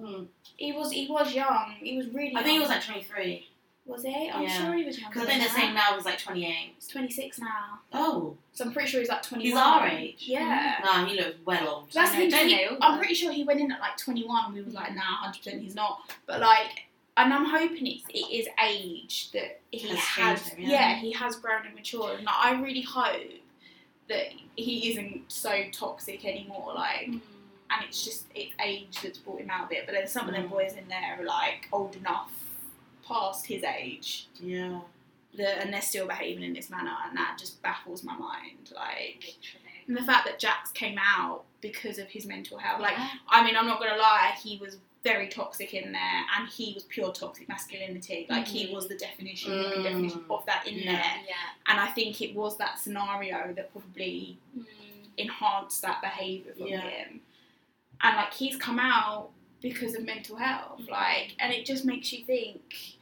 Mm. 0.00 0.26
He 0.56 0.72
was 0.72 0.92
he 0.92 1.08
was 1.08 1.34
young. 1.34 1.74
He 1.80 1.96
was 1.96 2.08
really. 2.08 2.36
I 2.36 2.42
think 2.42 2.54
he 2.54 2.60
was 2.60 2.68
like 2.68 2.84
23. 2.84 3.47
Was 3.88 4.02
he? 4.04 4.30
I'm 4.30 4.42
Yeah. 4.42 4.48
sure 4.64 4.74
he 4.74 4.84
was 4.84 4.98
young. 5.00 5.10
Because 5.10 5.22
I 5.26 5.30
think 5.30 5.40
they're 5.40 5.50
saying 5.54 5.74
now 5.74 5.94
he's 5.94 6.04
like 6.04 6.18
28. 6.18 6.74
he's 6.76 6.88
26 6.88 7.38
now. 7.40 7.80
Oh, 7.92 8.36
So 8.52 8.64
I'm 8.64 8.72
pretty 8.72 8.88
sure 8.90 9.00
he's 9.00 9.08
like 9.08 9.22
21. 9.22 9.42
he's 9.50 9.56
our 9.56 9.86
age. 9.88 10.24
Yeah. 10.26 10.80
Nah, 10.84 11.04
he 11.06 11.16
looks 11.16 11.36
well 11.44 11.68
old. 11.68 11.92
That's 11.92 12.12
the 12.12 12.30
thing. 12.30 12.76
I'm 12.82 12.98
pretty 12.98 13.14
sure 13.14 13.32
he 13.32 13.44
went 13.44 13.60
in 13.60 13.72
at 13.72 13.80
like 13.80 13.96
21 13.96 14.44
and 14.46 14.54
we 14.54 14.62
was 14.62 14.74
like, 14.74 14.94
nah, 14.94 15.26
100% 15.26 15.60
he's 15.60 15.74
not. 15.74 16.00
But 16.26 16.40
like, 16.40 16.84
and 17.16 17.32
I'm 17.34 17.46
hoping 17.46 17.86
it's, 17.86 18.04
it 18.10 18.30
is 18.32 18.46
age 18.64 19.30
that 19.32 19.60
he 19.72 19.88
Has 19.88 19.98
has. 19.98 20.48
him, 20.50 20.62
yeah. 20.62 20.68
yeah. 20.90 20.94
he 20.96 21.10
has 21.12 21.36
grown 21.36 21.64
and 21.66 21.74
matured. 21.74 22.18
And 22.18 22.26
like, 22.26 22.34
I 22.36 22.60
really 22.60 22.82
hope 22.82 23.16
that 24.08 24.26
he 24.56 24.90
isn't 24.92 25.22
so 25.32 25.62
toxic 25.72 26.24
anymore. 26.24 26.72
Like, 26.74 27.06
Mm. 27.08 27.20
and 27.70 27.84
it's 27.86 28.04
just 28.04 28.26
it's 28.34 28.52
age 28.64 28.98
that's 29.02 29.18
brought 29.18 29.40
him 29.40 29.50
out 29.50 29.64
of 29.66 29.72
it. 29.72 29.84
But 29.86 29.92
then 29.94 30.06
some 30.06 30.28
of 30.28 30.34
them 30.34 30.44
Mm. 30.48 30.50
boys 30.50 30.74
in 30.74 30.86
there 30.88 31.18
are 31.20 31.24
like 31.24 31.68
old 31.72 31.96
enough, 31.96 32.32
past 33.08 33.46
his 33.46 33.62
age, 33.64 34.26
Yeah. 34.40 34.80
that 35.34 35.58
and 35.62 35.72
they're 35.72 35.80
still 35.82 36.06
behaving 36.06 36.42
in 36.44 36.52
this 36.52 36.68
manner, 36.70 36.94
and 37.06 37.16
that 37.16 37.36
just 37.38 37.60
baffles 37.62 38.02
my 38.04 38.16
mind. 38.16 38.70
Like, 38.74 39.16
Literally. 39.26 39.84
and 39.86 39.96
the 39.96 40.02
fact 40.02 40.26
that 40.26 40.40
Jacques 40.40 40.74
came 40.74 40.98
out 40.98 41.44
because 41.60 41.98
of 41.98 42.08
his 42.08 42.26
mental 42.26 42.58
health, 42.58 42.80
like. 42.80 42.96
Yeah. 42.96 43.08
I 43.28 43.42
mean, 43.44 43.56
I'm 43.56 43.66
not 43.66 43.80
gonna 43.80 43.96
lie, 43.96 44.36
he 44.42 44.58
was 44.58 44.76
very 45.04 45.28
toxic 45.28 45.72
in 45.74 45.92
there, 45.92 46.24
and 46.36 46.48
he 46.48 46.72
was 46.74 46.82
pure 46.84 47.12
toxic 47.12 47.48
masculinity. 47.48 48.26
Like 48.28 48.46
he 48.46 48.66
Mhm. 48.66 48.72
was 48.72 48.88
the 48.88 48.96
definition, 48.96 49.50
the 49.50 49.68
Mm. 49.76 49.82
definition 49.84 50.24
of 50.28 50.44
that 50.46 50.66
in 50.66 50.78
Yeah. 50.80 50.92
there. 50.92 51.24
yeah. 51.26 51.34
And 51.66 51.80
I 51.80 51.86
think 51.86 52.20
it 52.20 52.34
was 52.34 52.58
that 52.58 52.78
scenario 52.78 53.52
that 53.54 53.72
probably 53.72 54.36
Mm. 54.56 54.66
enhanced 55.16 55.82
that 55.82 56.00
behaviour 56.02 56.52
from 56.54 56.66
Yeah. 56.66 56.80
him. 56.80 57.20
And 58.02 58.16
like 58.16 58.34
he's 58.34 58.56
come 58.56 58.78
out 58.78 59.30
because 59.62 59.94
of 59.94 60.04
mental 60.04 60.36
health, 60.36 60.80
Mhm. 60.82 60.90
like, 60.90 61.34
and 61.38 61.52
it 61.52 61.64
just 61.64 61.84
makes 61.84 62.12
you 62.12 62.24
think, 62.24 62.97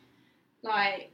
like, 0.67 1.11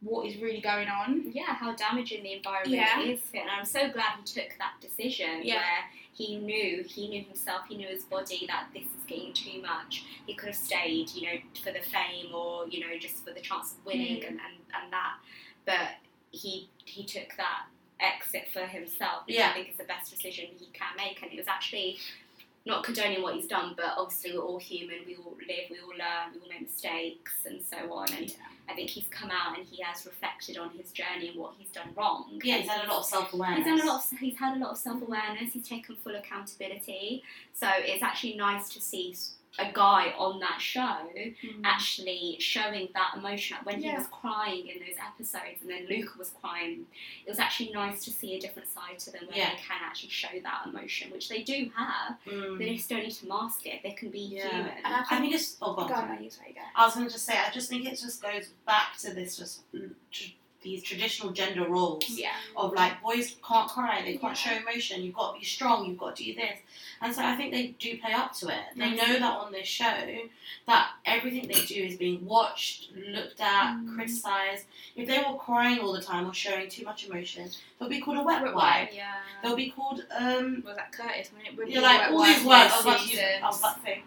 what 0.00 0.26
is 0.26 0.36
really 0.36 0.60
going 0.60 0.88
on? 0.88 1.30
yeah, 1.32 1.54
how 1.54 1.74
damaging 1.74 2.22
the 2.22 2.32
environment 2.34 2.70
Yeah. 2.72 3.00
is. 3.00 3.20
And 3.34 3.50
I'm 3.50 3.64
so 3.64 3.90
glad 3.90 4.12
he 4.18 4.24
took 4.24 4.56
that 4.58 4.74
decision 4.80 5.42
Yeah. 5.42 5.56
where 5.56 5.84
he 6.12 6.36
knew, 6.36 6.84
he 6.84 7.08
knew 7.08 7.22
himself, 7.24 7.62
he 7.68 7.76
knew 7.76 7.88
his 7.88 8.04
body 8.04 8.46
that 8.46 8.68
this 8.72 8.84
is 8.84 9.02
getting 9.06 9.32
too 9.32 9.60
much. 9.62 10.04
He 10.26 10.34
could 10.34 10.48
have 10.48 10.56
stayed, 10.56 11.10
you 11.10 11.26
know, 11.26 11.38
for 11.62 11.72
the 11.72 11.80
fame 11.80 12.32
or, 12.34 12.68
you 12.68 12.80
know, 12.86 12.96
just 12.98 13.24
for 13.24 13.32
the 13.32 13.40
chance 13.40 13.72
of 13.72 13.84
winning 13.84 14.20
Mm. 14.22 14.28
and, 14.28 14.40
and, 14.40 14.54
and 14.82 14.92
that. 14.92 15.18
But 15.64 15.96
he 16.30 16.68
he 16.84 17.04
took 17.04 17.36
that 17.36 17.66
exit 18.00 18.48
for 18.52 18.60
himself, 18.66 19.26
which 19.26 19.36
Yeah. 19.36 19.50
I 19.50 19.54
think 19.54 19.70
is 19.70 19.76
the 19.76 19.84
best 19.84 20.10
decision 20.14 20.46
he 20.58 20.66
can 20.72 20.94
make. 20.96 21.20
And 21.22 21.32
it 21.32 21.36
was 21.36 21.48
actually 21.48 21.98
not 22.66 22.84
condoning 22.84 23.22
what 23.22 23.34
he's 23.34 23.46
done, 23.46 23.74
but 23.76 23.94
obviously 23.96 24.36
we're 24.36 24.44
all 24.44 24.58
human, 24.58 24.98
we 25.06 25.16
all 25.16 25.36
live, 25.46 25.70
we 25.70 25.78
all 25.80 25.88
learn, 25.88 26.34
we 26.34 26.40
all 26.40 26.48
make 26.48 26.62
mistakes 26.62 27.32
and 27.46 27.60
so 27.62 27.92
on. 27.92 28.12
And 28.12 28.34
I 28.68 28.74
think 28.74 28.90
he's 28.90 29.06
come 29.10 29.30
out 29.30 29.56
and 29.56 29.66
he 29.66 29.82
has 29.82 30.04
reflected 30.04 30.58
on 30.58 30.70
his 30.70 30.92
journey 30.92 31.28
and 31.28 31.38
what 31.38 31.54
he's 31.58 31.70
done 31.70 31.88
wrong. 31.96 32.40
Yeah, 32.42 32.58
he's 32.58 32.68
had 32.68 32.84
a 32.84 32.88
lot 32.88 32.98
of 32.98 33.04
self 33.06 33.32
awareness. 33.32 33.64
He's 33.64 33.80
had 33.80 33.84
a 33.84 33.86
lot 33.86 34.04
of 34.04 34.18
he's 34.18 34.38
had 34.38 34.56
a 34.56 34.60
lot 34.60 34.70
of 34.70 34.78
self 34.78 35.02
awareness. 35.02 35.52
He's 35.52 35.66
taken 35.66 35.96
full 35.96 36.14
accountability. 36.14 37.22
So 37.54 37.68
it's 37.78 38.02
actually 38.02 38.36
nice 38.36 38.68
to 38.70 38.80
see 38.80 39.16
a 39.58 39.72
guy 39.72 40.14
on 40.18 40.38
that 40.40 40.60
show 40.60 40.96
actually 41.64 42.36
showing 42.38 42.88
that 42.94 43.14
emotion. 43.16 43.56
When 43.64 43.82
he 43.82 43.90
was 43.92 44.06
crying 44.08 44.68
in 44.68 44.78
those 44.78 44.96
episodes, 45.04 45.60
and 45.62 45.70
then 45.70 45.86
Luca 45.88 46.18
was 46.18 46.30
crying, 46.40 46.86
it 47.26 47.28
was 47.30 47.38
actually 47.38 47.72
nice 47.72 48.04
to 48.04 48.10
see 48.10 48.34
a 48.36 48.40
different 48.40 48.68
side 48.68 48.98
to 49.00 49.10
them 49.10 49.26
where 49.26 49.36
Yeah. 49.36 49.50
they 49.50 49.56
can 49.56 49.78
actually 49.82 50.10
show 50.10 50.28
that 50.42 50.66
emotion, 50.66 51.10
which 51.10 51.28
they 51.28 51.42
do 51.42 51.70
have. 51.76 52.18
Mm. 52.26 52.58
They 52.58 52.76
just 52.76 52.88
don't 52.88 53.02
need 53.02 53.12
to 53.12 53.26
mask 53.26 53.66
it. 53.66 53.82
They 53.82 53.92
can 53.92 54.10
be 54.10 54.20
Yeah. 54.20 54.48
human. 54.50 54.72
And 54.84 54.94
I 54.94 55.00
I 55.10 55.20
think 55.20 55.34
it's. 55.34 55.56
Oh, 55.60 55.74
Go 55.74 55.88
God. 55.88 56.04
on, 56.04 56.14
no, 56.16 56.20
you 56.20 56.30
say 56.30 56.52
go. 56.54 56.60
I 56.76 56.84
was 56.84 56.94
going 56.94 57.06
to 57.06 57.12
just 57.12 57.24
say, 57.26 57.36
I 57.38 57.50
just 57.50 57.68
think 57.68 57.86
it 57.86 57.98
just 57.98 58.22
goes 58.22 58.48
back 58.66 58.96
to 58.98 59.12
this 59.14 59.36
just 59.36 59.62
tr- 60.12 60.32
these 60.62 60.82
traditional 60.82 61.32
gender 61.32 61.64
roles 61.68 62.04
Yeah. 62.10 62.32
of 62.56 62.72
like 62.72 63.00
boys 63.02 63.36
can't 63.46 63.68
cry, 63.68 64.02
they 64.02 64.16
can't 64.16 64.36
show 64.36 64.50
emotion, 64.52 65.02
you've 65.02 65.14
got 65.14 65.34
to 65.34 65.38
be 65.38 65.44
strong, 65.44 65.86
you've 65.86 65.98
got 65.98 66.16
to 66.16 66.24
do 66.24 66.34
this. 66.34 66.58
And 67.00 67.14
so 67.14 67.22
I 67.24 67.36
think 67.36 67.52
they 67.52 67.68
do 67.78 67.96
play 67.98 68.12
up 68.12 68.34
to 68.38 68.48
it. 68.48 68.64
They 68.76 68.90
know 68.90 69.06
that 69.20 69.22
on 69.22 69.52
this 69.52 69.68
show 69.68 70.18
that 70.66 70.90
everything 71.06 71.46
they 71.46 71.64
do 71.64 71.76
is 71.84 71.96
being 71.96 72.26
watched, 72.26 72.88
looked 72.96 73.40
at, 73.40 73.76
Mm. 73.76 73.94
criticised. 73.94 74.66
If 74.96 75.06
they 75.06 75.18
were 75.18 75.36
crying 75.38 75.78
all 75.78 75.92
the 75.92 76.02
time 76.02 76.28
or 76.28 76.34
showing 76.34 76.68
too 76.68 76.84
much 76.84 77.06
emotion, 77.06 77.48
they'll 77.78 77.88
be 77.88 78.00
called 78.00 78.18
a 78.18 78.22
wet 78.22 78.42
Wet 78.42 78.54
wipe. 78.54 78.94
yeah. 78.94 79.14
They'll 79.42 79.54
be 79.54 79.70
called 79.70 80.04
um 80.10 80.64
Was 80.66 80.74
that 80.76 80.90
Curtis? 80.90 81.30
When 81.32 81.46
it 81.46 81.56
would 81.56 81.68
you're 81.68 81.80
be 81.82 81.86
like 81.86 82.10
all 82.10 82.24
these 82.24 82.44
words. 82.44 82.72
I 82.72 82.76
was 82.76 82.84
about 82.84 83.00
to 83.00 83.08
use. 83.08 83.20
I 83.20 83.46
was 83.46 83.58
about 83.60 83.76
to 83.76 83.82
say. 83.82 84.02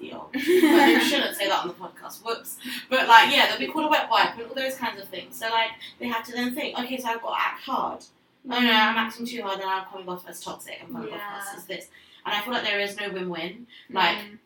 But 0.32 0.40
you 0.42 1.00
shouldn't 1.00 1.36
say 1.36 1.48
that 1.48 1.60
on 1.62 1.68
the 1.68 1.74
podcast. 1.74 2.22
Whoops. 2.24 2.56
But 2.90 3.08
like, 3.08 3.32
yeah, 3.34 3.48
they'll 3.48 3.58
be 3.58 3.66
called 3.72 3.86
a 3.86 3.88
wet 3.88 4.08
wipe 4.10 4.34
and 4.38 4.46
all 4.48 4.54
those 4.54 4.74
kinds 4.76 5.00
of 5.00 5.08
things. 5.08 5.38
So 5.38 5.48
like, 5.50 5.70
they 5.98 6.06
have 6.08 6.24
to 6.26 6.32
then 6.32 6.54
think, 6.54 6.78
okay, 6.78 6.98
so 7.00 7.08
I've 7.08 7.22
got 7.22 7.34
to 7.34 7.40
act 7.40 7.62
hard. 7.62 8.04
Oh 8.50 8.60
no, 8.60 8.70
I'm 8.72 8.96
acting 8.96 9.26
too 9.26 9.42
hard, 9.42 9.60
and 9.60 9.68
I'm 9.68 9.84
coming 9.86 10.08
off 10.08 10.26
as 10.28 10.40
toxic. 10.40 10.78
I'm 10.82 10.92
coming 10.92 11.10
Yeah. 11.10 11.16
off 11.16 11.56
as 11.56 11.64
this. 11.66 11.88
And 12.24 12.34
I 12.34 12.40
feel 12.42 12.52
like 12.52 12.64
there 12.64 12.80
is 12.80 12.96
no 12.98 13.10
win-win. 13.10 13.66
Like, 13.90 14.16
Mm. 14.18 14.38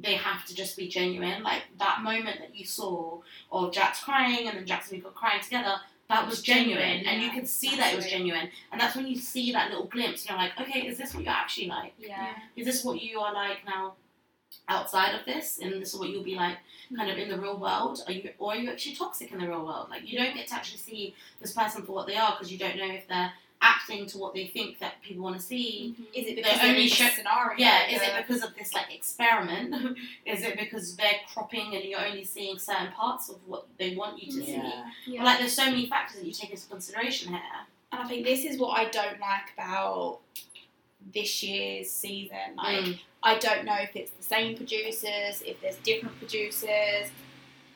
they 0.00 0.14
have 0.14 0.44
to 0.46 0.54
just 0.54 0.76
be 0.76 0.88
genuine. 0.88 1.42
Like 1.42 1.62
that 1.78 2.00
moment 2.02 2.38
that 2.40 2.54
you 2.56 2.64
saw 2.64 3.20
of 3.52 3.72
Jack's 3.72 4.02
crying 4.02 4.48
and 4.48 4.56
then 4.58 4.66
Jacques 4.66 4.84
and 4.90 4.92
Miko 4.98 5.10
crying 5.10 5.42
together, 5.42 5.76
that 6.08 6.26
was 6.26 6.42
genuine, 6.42 6.78
Genuine, 6.82 7.06
and 7.06 7.22
you 7.22 7.30
could 7.30 7.48
see 7.48 7.76
that 7.76 7.92
it 7.92 7.96
was 7.96 8.06
genuine. 8.06 8.50
And 8.72 8.80
that's 8.80 8.94
when 8.96 9.06
you 9.06 9.16
see 9.16 9.52
that 9.52 9.70
little 9.70 9.86
glimpse, 9.86 10.22
and 10.22 10.30
you're 10.30 10.38
like, 10.38 10.60
okay, 10.60 10.80
is 10.86 10.98
this 10.98 11.14
what 11.14 11.24
you're 11.24 11.32
actually 11.32 11.68
like? 11.68 11.94
yeah. 11.98 12.34
Is 12.56 12.66
this 12.66 12.84
what 12.84 13.00
you 13.00 13.20
are 13.20 13.32
like 13.32 13.64
now? 13.66 13.94
Outside 14.68 15.14
of 15.14 15.24
this, 15.26 15.58
and 15.62 15.80
this 15.80 15.92
is 15.92 16.00
what 16.00 16.08
you'll 16.08 16.22
be 16.24 16.36
like, 16.36 16.56
kind 16.96 17.10
of 17.10 17.18
in 17.18 17.28
the 17.28 17.38
real 17.38 17.58
world. 17.58 18.02
Are 18.06 18.12
you, 18.12 18.30
or 18.38 18.52
are 18.52 18.56
you 18.56 18.70
actually 18.70 18.94
toxic 18.96 19.30
in 19.32 19.38
the 19.38 19.46
real 19.48 19.64
world? 19.64 19.88
Like 19.90 20.10
you 20.10 20.18
don't 20.18 20.34
get 20.34 20.48
to 20.48 20.54
actually 20.54 20.78
see 20.78 21.14
this 21.40 21.52
person 21.52 21.82
for 21.82 21.92
what 21.92 22.06
they 22.06 22.16
are 22.16 22.32
because 22.32 22.50
you 22.50 22.58
don't 22.58 22.76
know 22.76 22.90
if 22.90 23.06
they're 23.08 23.32
acting 23.60 24.06
to 24.06 24.18
what 24.18 24.34
they 24.34 24.46
think 24.46 24.78
that 24.78 25.00
people 25.02 25.24
want 25.24 25.36
to 25.36 25.42
see, 25.42 25.94
mm-hmm. 25.94 26.02
Is 26.14 26.26
it 26.26 26.36
They 26.36 26.42
because 26.42 26.60
only 26.62 26.86
show- 26.88 27.08
scenario? 27.08 27.58
yeah, 27.58 27.88
is 27.88 28.02
it 28.02 28.12
because 28.16 28.42
of 28.42 28.54
this 28.56 28.74
like 28.74 28.94
experiment? 28.94 29.96
is 30.26 30.42
it 30.42 30.58
because 30.58 30.96
they're 30.96 31.20
cropping 31.32 31.74
and 31.74 31.82
you're 31.84 32.04
only 32.04 32.24
seeing 32.24 32.58
certain 32.58 32.92
parts 32.92 33.28
of 33.30 33.36
what 33.46 33.66
they 33.78 33.94
want 33.96 34.22
you 34.22 34.26
to 34.32 34.46
see? 34.46 34.52
Yeah. 34.52 34.84
Yeah. 35.06 35.24
Like 35.24 35.38
there's 35.38 35.54
so 35.54 35.64
many 35.66 35.86
factors 35.86 36.20
that 36.20 36.26
you 36.26 36.32
take 36.32 36.50
into 36.50 36.66
consideration 36.68 37.32
here. 37.32 37.42
And 37.92 38.02
I 38.02 38.06
think 38.08 38.24
this 38.26 38.44
is 38.44 38.58
what 38.58 38.78
I 38.78 38.84
don't 38.90 39.18
like 39.20 39.52
about 39.56 40.18
this 41.12 41.42
year's 41.42 41.90
season. 41.90 42.56
Like, 42.56 42.84
Mm. 42.84 42.98
I 43.22 43.38
don't 43.38 43.64
know 43.64 43.76
if 43.80 43.96
it's 43.96 44.10
the 44.12 44.22
same 44.22 44.56
producers, 44.56 45.42
if 45.46 45.60
there's 45.62 45.76
different 45.76 46.18
producers. 46.18 47.10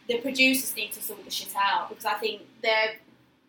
The 0.06 0.18
producers 0.18 0.74
need 0.76 0.92
to 0.92 1.02
sort 1.02 1.24
the 1.24 1.30
shit 1.30 1.54
out 1.56 1.88
because 1.90 2.04
I 2.04 2.14
think 2.14 2.42
they're 2.62 2.96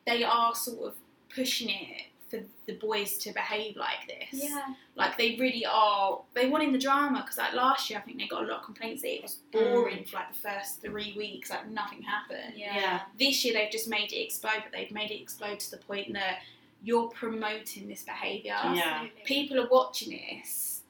they 0.05 0.23
are 0.23 0.55
sort 0.55 0.79
of 0.87 0.95
pushing 1.33 1.69
it 1.69 2.05
for 2.29 2.39
the 2.67 2.73
boys 2.73 3.17
to 3.17 3.31
behave 3.33 3.75
like 3.75 4.07
this. 4.07 4.43
yeah. 4.43 4.73
Like 4.95 5.17
they 5.17 5.35
really 5.39 5.65
are. 5.65 6.21
They 6.33 6.47
wanted 6.47 6.73
the 6.73 6.77
drama 6.79 7.21
because 7.21 7.37
like 7.37 7.53
last 7.53 7.89
year 7.89 7.99
I 7.99 8.01
think 8.03 8.17
they 8.17 8.27
got 8.27 8.43
a 8.43 8.47
lot 8.47 8.59
of 8.59 8.65
complaints 8.65 9.01
that 9.03 9.13
it 9.15 9.21
was 9.23 9.35
boring 9.51 10.05
for 10.05 10.17
like 10.17 10.33
the 10.33 10.39
first 10.39 10.81
three 10.81 11.13
weeks. 11.17 11.49
Like 11.49 11.69
nothing 11.69 12.01
happened. 12.01 12.53
Yeah. 12.55 13.01
This 13.17 13.43
year 13.45 13.53
they've 13.53 13.71
just 13.71 13.87
made 13.87 14.11
it 14.11 14.17
explode, 14.23 14.61
but 14.63 14.71
they've 14.71 14.91
made 14.91 15.11
it 15.11 15.21
explode 15.21 15.59
to 15.59 15.71
the 15.71 15.77
point 15.77 16.13
that 16.13 16.39
you're 16.83 17.09
promoting 17.09 17.87
this 17.87 18.03
behaviour. 18.03 18.55
Yeah. 18.73 19.05
People 19.25 19.59
are 19.59 19.67
watching 19.67 20.11
this 20.11 20.81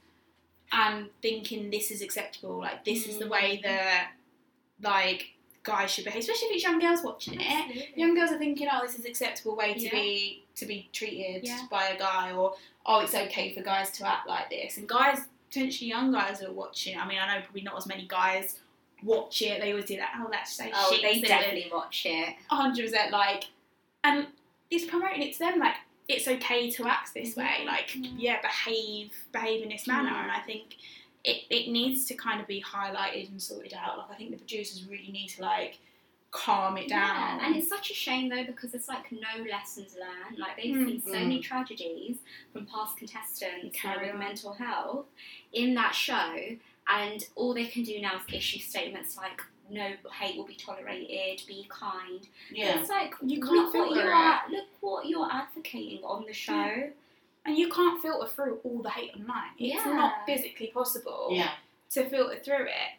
and 0.71 1.09
thinking 1.21 1.69
this 1.69 1.91
is 1.91 2.01
acceptable. 2.01 2.59
Like 2.59 2.85
this 2.85 3.07
is 3.07 3.17
the 3.17 3.25
mm. 3.25 3.31
way 3.31 3.59
that 3.63 4.11
like 4.81 5.29
guys 5.63 5.91
should 5.91 6.05
behave, 6.05 6.21
especially 6.21 6.49
if 6.49 6.55
it's 6.55 6.63
young 6.63 6.79
girls 6.79 7.03
watching 7.03 7.39
it. 7.39 7.45
Absolutely. 7.45 7.93
Young 7.95 8.15
girls 8.15 8.31
are 8.31 8.37
thinking, 8.37 8.67
oh, 8.71 8.81
this 8.81 8.97
is 8.97 9.05
acceptable 9.05 9.55
way 9.55 9.73
to 9.73 9.79
Yeah. 9.79 9.91
be 9.91 10.43
to 10.55 10.65
be 10.65 10.89
treated 10.91 11.45
Yeah. 11.45 11.65
by 11.71 11.87
a 11.89 11.97
guy, 11.97 12.31
or 12.33 12.55
oh, 12.85 12.99
it's 12.99 13.15
okay 13.15 13.53
for 13.53 13.61
guys 13.61 13.91
to 13.91 14.07
act 14.07 14.27
like 14.27 14.49
this. 14.49 14.77
And 14.77 14.87
guys, 14.87 15.21
potentially 15.49 15.89
young 15.89 16.11
guys 16.11 16.41
are 16.43 16.51
watching. 16.51 16.97
I 16.97 17.07
mean, 17.07 17.19
I 17.19 17.35
know 17.35 17.41
probably 17.43 17.61
not 17.61 17.77
as 17.77 17.87
many 17.87 18.05
guys 18.07 18.59
watch 19.03 19.41
it. 19.41 19.61
They 19.61 19.71
always 19.71 19.85
do 19.85 19.97
that. 19.97 20.13
Oh, 20.17 20.27
that's 20.31 20.53
so 20.55 20.65
Oh, 20.73 20.91
shit. 20.91 21.01
they 21.01 21.21
definitely 21.21 21.69
watch 21.71 22.05
it. 22.05 22.35
hundred 22.49 22.83
percent 22.85 23.11
like, 23.11 23.45
and 24.03 24.27
it's 24.71 24.85
promoting 24.85 25.23
it 25.23 25.33
to 25.33 25.39
them 25.39 25.59
like 25.59 25.75
it's 26.07 26.27
okay 26.27 26.69
to 26.71 26.87
act 26.87 27.13
this 27.13 27.35
way, 27.35 27.63
like 27.65 27.91
Yeah. 27.95 28.09
yeah, 28.17 28.41
behave 28.41 29.11
behave 29.31 29.61
in 29.63 29.69
this 29.69 29.85
manner, 29.87 30.09
Mm. 30.11 30.23
and 30.23 30.31
I 30.31 30.39
think 30.39 30.75
it, 31.23 31.43
it 31.49 31.69
needs 31.69 32.05
to 32.05 32.15
kind 32.15 32.39
of 32.41 32.47
be 32.47 32.61
highlighted 32.63 33.29
and 33.29 33.41
sorted 33.41 33.73
out. 33.73 33.97
Like 33.99 34.11
I 34.11 34.15
think 34.15 34.31
the 34.31 34.37
producers 34.37 34.85
really 34.85 35.11
need 35.11 35.27
to 35.29 35.41
like 35.43 35.77
calm 36.31 36.77
it 36.77 36.87
down. 36.87 37.39
Yeah, 37.39 37.45
and 37.47 37.55
it's 37.55 37.67
such 37.69 37.91
a 37.91 37.93
shame 37.93 38.29
though 38.29 38.43
because 38.43 38.73
it's 38.73 38.87
like 38.87 39.11
no 39.11 39.43
lessons 39.49 39.95
learned. 39.99 40.37
Like 40.39 40.57
they've 40.57 40.75
Mm. 40.75 40.85
seen 40.85 41.01
so 41.05 41.11
many 41.11 41.39
tragedies 41.41 42.17
from 42.53 42.65
past 42.65 42.97
contestants 42.97 43.77
with 43.83 44.15
mental 44.15 44.53
health 44.53 45.05
in 45.53 45.73
that 45.75 45.93
show, 45.93 46.35
and 46.87 47.23
all 47.35 47.53
they 47.53 47.65
can 47.65 47.83
do 47.83 47.99
now 48.01 48.15
is 48.17 48.23
issue 48.33 48.59
statements 48.59 49.15
like 49.17 49.41
no 49.69 49.91
hate 50.11 50.37
will 50.37 50.45
be 50.45 50.55
tolerated, 50.55 51.45
be 51.47 51.65
kind. 51.69 52.27
Yeah. 52.51 52.79
It's 52.79 52.89
like 52.89 53.13
You 53.21 53.39
can't 53.41 53.51
look 53.53 53.63
what 53.65 53.71
filter 53.73 53.95
you 54.01 54.07
it. 54.07 54.13
are 54.13 54.41
look 54.49 54.65
what 54.81 55.05
you're 55.07 55.29
advocating 55.31 56.03
on 56.03 56.25
the 56.25 56.33
show. 56.33 56.89
and 57.45 57.57
you 57.57 57.69
can't 57.69 58.01
filter 58.01 58.27
through 58.27 58.59
all 58.63 58.81
the 58.81 58.89
hate 58.89 59.11
online. 59.15 59.51
It's 59.57 59.83
Yeah. 59.85 59.93
not 59.93 60.25
physically 60.25 60.67
possible. 60.67 61.29
Yeah. 61.31 61.51
to 61.91 62.07
filter 62.09 62.39
through 62.43 62.65
it. 62.65 62.91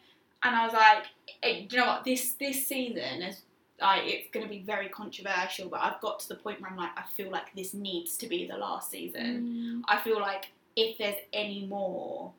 And 0.43 0.53
I 0.55 0.65
was 0.65 0.73
like, 0.73 1.05
eh, 1.43 1.65
do 1.67 1.75
you 1.75 1.81
know 1.81 1.87
what? 1.87 2.03
This 2.03 2.33
this 2.33 2.67
season 2.67 3.21
is 3.21 3.41
like 3.79 4.03
it's 4.05 4.29
going 4.31 4.45
to 4.45 4.49
be 4.49 4.59
very 4.59 4.89
controversial, 4.89 5.69
but 5.69 5.79
I've 5.81 6.01
got 6.01 6.19
to 6.21 6.27
the 6.29 6.35
point 6.35 6.59
where 6.61 6.69
I'm 6.69 6.77
like, 6.77 6.91
I 6.97 7.03
feel 7.15 7.31
like 7.31 7.53
this 7.55 7.73
needs 7.73 8.17
to 8.17 8.27
be 8.27 8.45
the 8.47 8.57
last 8.57 8.91
season. 8.91 9.81
Mm. 9.87 9.93
I 9.93 9.97
feel 10.01 10.19
like 10.19 10.47
if 10.75 10.97
there's 10.97 11.15
any 11.31 11.65
more, 11.65 12.31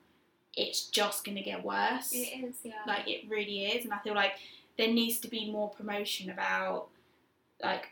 it's 0.55 0.87
just 0.87 1.25
going 1.25 1.37
to 1.37 1.43
get 1.43 1.65
worse. 1.65 2.13
It 2.13 2.45
is, 2.45 2.57
yeah. 2.65 2.73
Like 2.87 3.09
it 3.09 3.25
really 3.29 3.65
is, 3.67 3.85
and 3.85 3.93
I 3.95 3.99
feel 3.99 4.15
like 4.15 4.33
there 4.79 4.89
needs 4.89 5.19
to 5.21 5.29
be 5.29 5.51
more 5.51 5.71
promotion 5.71 6.31
about 6.31 6.89
like 7.63 7.89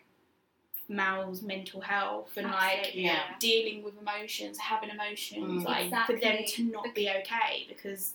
Mal's 0.88 1.42
mental 1.42 1.80
health 1.80 2.30
and 2.36 2.48
like 2.50 2.90
yeah. 2.94 3.20
dealing 3.38 3.82
with 3.84 3.94
emotions, 4.00 4.58
having 4.58 4.90
emotions, 4.90 5.62
Mm. 5.62 5.64
like 5.64 6.06
for 6.06 6.12
them 6.14 6.20
to 6.20 6.42
Exactly. 6.42 6.64
not 6.64 6.94
be 6.94 7.08
okay 7.08 7.64
because 7.68 8.14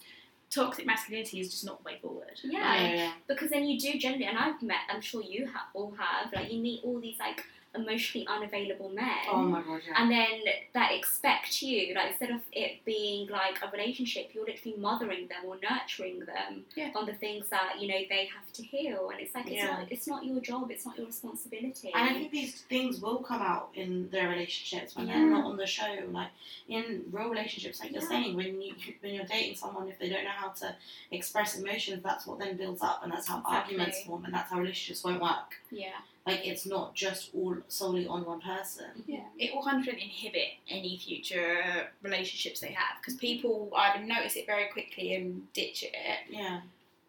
toxic 0.51 0.85
masculinity 0.85 1.39
is 1.39 1.49
just 1.49 1.65
not 1.65 1.81
the 1.83 1.85
way 1.85 1.97
forward. 2.01 2.39
yeah. 2.43 2.81
Yeah, 2.83 2.93
yeah. 2.95 3.11
because 3.27 3.49
then 3.49 3.65
you 3.65 3.79
do 3.79 3.97
generally, 3.97 4.25
and 4.25 4.37
I've 4.37 4.61
met, 4.61 4.79
I'm 4.89 5.01
sure 5.01 5.21
you 5.21 5.47
ha- 5.47 5.67
all 5.73 5.93
have, 5.97 6.33
like 6.33 6.51
you 6.51 6.59
meet 6.61 6.81
all 6.83 6.99
these 6.99 7.17
like 7.19 7.43
emotionally 7.75 8.25
unavailable 8.27 8.89
men. 8.89 9.17
Oh 9.31 9.41
my 9.43 9.61
god, 9.61 9.81
yeah. 9.87 9.93
and 10.01 10.11
then 10.11 10.41
that 10.73 10.91
expect 10.93 11.61
you, 11.61 11.93
like 11.95 12.11
instead 12.11 12.31
of 12.31 12.41
it 12.51 12.83
being 12.85 13.27
like 13.29 13.59
a 13.63 13.69
relationship, 13.71 14.31
you're 14.33 14.45
literally 14.45 14.77
mothering 14.77 15.27
them 15.27 15.43
or 15.45 15.57
nurturing 15.69 16.19
them 16.19 16.65
Yeah. 16.75 16.91
on 16.95 17.05
the 17.05 17.13
things 17.13 17.49
that 17.49 17.79
you 17.79 17.87
know 17.87 17.99
they 18.09 18.25
have 18.35 18.51
to 18.53 18.63
heal, 18.63 19.09
and 19.11 19.19
it's 19.19 19.33
like 19.35 19.45
it's 19.47 19.55
Yeah. 19.55 19.67
not 19.67 19.91
it's 19.91 20.07
not 20.07 20.25
your 20.25 20.39
job, 20.41 20.71
it's 20.71 20.85
not 20.85 20.97
your 20.97 21.07
responsibility. 21.07 21.91
And 21.93 22.09
I 22.09 22.13
think 22.13 22.31
these 22.31 22.61
things 22.63 22.99
will 23.01 23.19
come 23.19 23.41
out 23.41 23.69
in 23.75 24.09
their 24.09 24.29
relationships 24.29 24.95
when 24.95 25.07
they're 25.07 25.29
not 25.29 25.45
on 25.45 25.57
the 25.57 25.67
show. 25.67 25.93
Like 26.11 26.29
in 26.67 27.03
real 27.11 27.29
relationships, 27.29 27.79
like 27.79 27.91
you're 27.91 28.01
saying, 28.01 28.35
when 28.35 28.61
you 28.61 28.73
when 29.01 29.13
you're 29.13 29.25
dating 29.25 29.55
someone, 29.57 29.87
if 29.87 29.99
they 29.99 30.09
don't 30.09 30.23
know 30.23 30.29
how 30.43 30.49
to 30.49 30.75
express 31.11 31.57
emotions, 31.59 32.01
that's 32.03 32.25
what 32.27 32.39
then 32.39 32.57
builds 32.57 32.81
up, 32.81 33.01
and 33.03 33.11
that's 33.11 33.27
how 33.27 33.39
Exactly. 33.39 33.57
arguments 33.75 34.03
form, 34.03 34.25
and 34.25 34.33
that's 34.33 34.49
how 34.51 34.59
relationships 34.59 35.03
won't 35.03 35.21
work. 35.21 35.55
yeah, 35.71 35.89
Like 36.25 36.47
it's 36.47 36.65
not 36.65 36.95
just 36.95 37.29
all 37.35 37.55
solely 37.67 38.07
on 38.07 38.25
one 38.25 38.41
person. 38.41 38.85
Yeah, 39.05 39.25
it 39.37 39.53
will 39.53 39.61
100 39.61 39.93
inhibit 39.93 40.47
any 40.69 40.97
future 40.97 41.87
relationships 42.01 42.59
they 42.61 42.71
have 42.71 42.99
because 42.99 43.13
people 43.15 43.71
either 43.77 44.03
notice 44.03 44.35
it 44.35 44.47
very 44.47 44.65
quickly 44.71 45.13
and 45.13 45.51
ditch 45.53 45.83
it, 45.83 45.91
Yeah, 46.29 46.61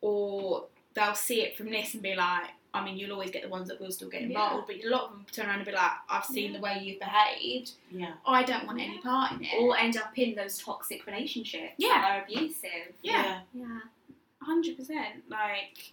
or 0.02 0.64
they'll 0.94 1.14
see 1.14 1.40
it 1.42 1.56
from 1.56 1.70
this 1.70 1.94
and 1.94 2.02
be 2.02 2.14
like, 2.14 2.50
I 2.74 2.84
mean, 2.84 2.98
you'll 2.98 3.12
always 3.12 3.30
get 3.30 3.42
the 3.42 3.48
ones 3.48 3.68
that 3.68 3.80
will 3.80 3.90
still 3.90 4.10
get 4.10 4.20
Yeah. 4.20 4.26
involved, 4.26 4.66
but 4.66 4.76
a 4.84 4.88
lot 4.90 5.04
of 5.04 5.10
them 5.12 5.26
turn 5.32 5.46
around 5.46 5.56
and 5.60 5.64
be 5.66 5.72
like, 5.72 5.92
I've 6.10 6.26
seen 6.26 6.52
Yeah. 6.52 6.58
the 6.58 6.62
way 6.62 6.80
you've 6.82 6.98
behaved, 7.00 7.70
yeah, 7.90 8.14
I 8.26 8.42
don't 8.42 8.66
want 8.66 8.80
any 8.80 8.98
part 8.98 9.32
in 9.32 9.44
it. 9.44 9.54
or 9.58 9.78
end 9.78 9.96
up 9.96 10.18
in 10.18 10.34
those 10.34 10.58
toxic 10.58 11.06
relationships 11.06 11.72
Yeah. 11.78 11.88
that 12.02 12.10
are 12.18 12.24
abusive. 12.24 12.92
yeah, 13.00 13.40
Yeah, 13.54 13.80
hundred 14.42 14.76
percent. 14.76 15.24
Like, 15.30 15.92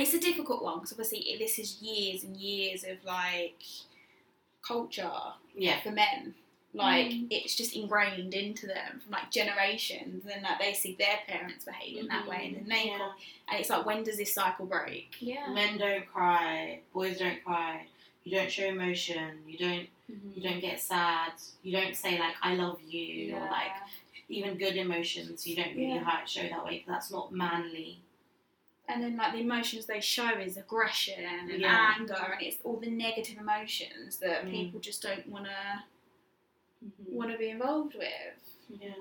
it's 0.00 0.14
a 0.14 0.20
difficult 0.20 0.62
one 0.62 0.76
because 0.78 0.92
obviously 0.92 1.36
this 1.38 1.58
is 1.58 1.80
years 1.82 2.24
and 2.24 2.36
years 2.36 2.84
of 2.84 3.02
like 3.04 3.62
culture 4.66 5.10
yeah, 5.54 5.80
for 5.80 5.90
men. 5.90 6.34
Like 6.72 7.06
Mm. 7.08 7.26
it's 7.32 7.56
just 7.56 7.74
ingrained 7.74 8.32
into 8.32 8.68
them 8.68 9.00
from 9.02 9.10
like 9.10 9.32
generations, 9.32 10.24
and 10.32 10.42
like 10.44 10.60
they 10.60 10.72
see 10.72 10.94
their 10.96 11.18
parents 11.26 11.64
behaving 11.64 12.06
that 12.08 12.28
way, 12.28 12.46
and 12.46 12.56
then 12.58 12.68
they 12.68 12.86
yeah. 12.90 12.98
call- 12.98 13.14
and 13.48 13.58
it's 13.60 13.70
like 13.70 13.84
when 13.84 14.04
does 14.04 14.18
this 14.18 14.32
cycle 14.32 14.66
break? 14.66 15.16
yeah. 15.18 15.48
Men 15.52 15.78
don't 15.78 16.06
cry. 16.06 16.78
Boys 16.94 17.18
don't 17.18 17.42
cry. 17.44 17.86
You 18.22 18.36
don't 18.36 18.50
show 18.50 18.66
emotion. 18.66 19.38
You 19.48 19.58
don't. 19.58 19.88
Mhm. 20.12 20.36
You 20.36 20.42
don't 20.48 20.60
get 20.60 20.78
sad. 20.80 21.32
You 21.64 21.72
don't 21.72 21.96
say 21.96 22.20
like 22.20 22.36
"I 22.40 22.54
love 22.54 22.80
you" 22.86 23.34
or 23.34 23.40
like 23.40 23.72
even 24.28 24.56
good 24.56 24.76
emotions. 24.76 25.44
You 25.48 25.56
don't 25.56 25.74
really 25.74 25.94
Yeah. 25.94 26.04
hi- 26.04 26.24
show 26.24 26.42
that 26.48 26.64
way 26.64 26.78
because 26.78 26.86
that's 26.92 27.10
not 27.10 27.32
manly. 27.32 27.98
And 28.92 29.02
then 29.02 29.16
like 29.16 29.32
the 29.32 29.40
emotions 29.40 29.86
they 29.86 30.00
show 30.00 30.30
is 30.38 30.56
aggression 30.56 31.24
and 31.24 31.50
Yeah. 31.60 31.94
anger, 31.98 32.14
and 32.14 32.42
it's 32.42 32.58
all 32.64 32.76
the 32.76 32.90
negative 32.90 33.38
emotions 33.38 34.18
that 34.18 34.44
Mm. 34.44 34.50
people 34.50 34.80
just 34.80 35.02
don't 35.02 35.26
want 35.28 35.46
to 35.46 35.84
Mhm. 36.84 37.12
want 37.12 37.30
to 37.30 37.38
be 37.38 37.50
involved 37.50 37.94
with. 37.94 38.56
Yeah. 38.68 38.94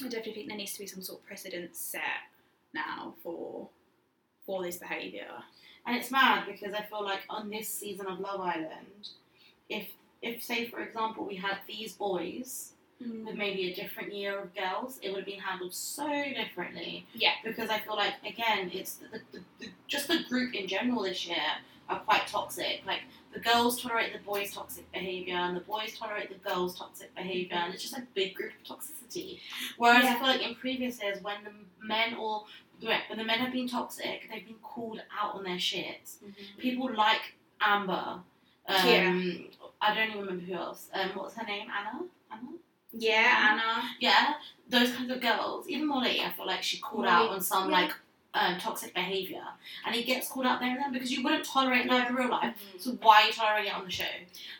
I 0.00 0.08
definitely 0.08 0.34
think 0.34 0.48
there 0.48 0.56
needs 0.56 0.74
to 0.74 0.80
be 0.80 0.86
some 0.86 1.02
sort 1.02 1.20
of 1.20 1.26
precedent 1.26 1.74
set 1.76 2.28
now 2.72 3.14
for 3.22 3.70
for 4.46 4.62
this 4.62 4.76
behaviour. 4.76 5.42
And 5.86 5.96
it's 5.96 6.10
mad 6.10 6.46
because 6.46 6.74
I 6.74 6.82
feel 6.82 7.02
like 7.02 7.22
on 7.30 7.48
this 7.48 7.68
season 7.68 8.06
of 8.06 8.20
Love 8.20 8.40
Island, 8.40 9.08
if 9.68 9.92
if 10.22 10.42
say 10.42 10.66
for 10.66 10.80
example 10.80 11.24
we 11.24 11.36
had 11.36 11.58
these 11.66 11.94
boys 11.94 12.73
with 13.26 13.36
maybe 13.36 13.70
a 13.70 13.74
different 13.74 14.12
year 14.12 14.38
of 14.38 14.54
girls, 14.54 14.98
it 15.02 15.10
would 15.10 15.18
have 15.18 15.26
been 15.26 15.40
handled 15.40 15.74
so 15.74 16.08
differently. 16.34 17.06
Yeah. 17.14 17.32
Because 17.44 17.70
I 17.70 17.78
feel 17.80 17.96
like 17.96 18.14
again, 18.26 18.70
it's 18.72 18.94
the, 18.94 19.20
the, 19.32 19.40
the, 19.60 19.66
just 19.88 20.08
the 20.08 20.22
group 20.28 20.54
in 20.54 20.66
general 20.66 21.02
this 21.02 21.26
year 21.26 21.36
are 21.88 22.00
quite 22.00 22.26
toxic. 22.26 22.82
Like 22.86 23.00
the 23.32 23.40
girls 23.40 23.80
tolerate 23.82 24.12
the 24.12 24.20
boys' 24.20 24.52
toxic 24.52 24.90
behavior, 24.92 25.34
and 25.34 25.56
the 25.56 25.60
boys 25.60 25.98
tolerate 25.98 26.28
the 26.30 26.48
girls' 26.48 26.78
toxic 26.78 27.14
behavior, 27.14 27.56
and 27.56 27.74
it's 27.74 27.82
just 27.82 27.96
a 27.98 28.02
big 28.14 28.34
group 28.34 28.52
of 28.68 28.76
toxicity. 28.78 29.40
Whereas 29.76 30.04
I 30.04 30.08
Yeah. 30.08 30.18
feel 30.18 30.26
like 30.28 30.42
in 30.42 30.54
previous 30.54 31.02
years, 31.02 31.22
when 31.22 31.44
the 31.44 31.52
men 31.86 32.14
or 32.14 32.44
when 32.80 33.18
the 33.18 33.24
men 33.24 33.38
have 33.38 33.52
been 33.52 33.68
toxic, 33.68 34.28
they've 34.30 34.44
been 34.46 34.56
called 34.62 35.00
out 35.20 35.34
on 35.34 35.44
their 35.44 35.58
shit. 35.58 36.04
Mhm. 36.24 36.34
People 36.58 36.92
like 36.94 37.34
Amber. 37.60 38.20
Um, 38.66 38.88
Yeah. 38.88 39.32
I 39.80 39.94
don't 39.94 40.08
even 40.08 40.20
remember 40.22 40.44
who 40.44 40.54
else. 40.54 40.88
Um, 40.94 41.10
what 41.10 41.26
was 41.26 41.34
her 41.34 41.44
name? 41.46 41.68
Anna. 41.70 42.00
Anna. 42.30 42.48
Yeah, 42.96 43.50
Anna. 43.52 43.82
Yeah, 44.00 44.34
those 44.68 44.92
kinds 44.92 45.10
of 45.10 45.20
girls. 45.20 45.68
Even 45.68 45.86
Molly, 45.86 46.20
I 46.20 46.30
feel 46.30 46.46
like 46.46 46.62
she 46.62 46.78
called 46.78 47.04
Molly, 47.04 47.26
out 47.28 47.30
on 47.30 47.40
some 47.40 47.70
yeah. 47.70 47.80
like 47.80 47.92
um, 48.36 48.58
toxic 48.58 48.92
behaviour, 48.94 49.42
and 49.86 49.94
he 49.94 50.02
gets 50.02 50.28
called 50.28 50.44
out 50.46 50.58
there 50.58 50.70
and 50.70 50.80
then 50.80 50.92
because 50.92 51.10
you 51.12 51.22
wouldn't 51.22 51.44
tolerate 51.44 51.88
that 51.88 52.08
in 52.08 52.16
real 52.16 52.30
life. 52.30 52.54
Mhm. 52.76 52.80
So 52.80 52.90
why 53.00 53.22
are 53.22 53.26
you 53.28 53.32
tolerating 53.32 53.70
it 53.70 53.74
on 53.76 53.84
the 53.84 53.90
show? 53.92 54.04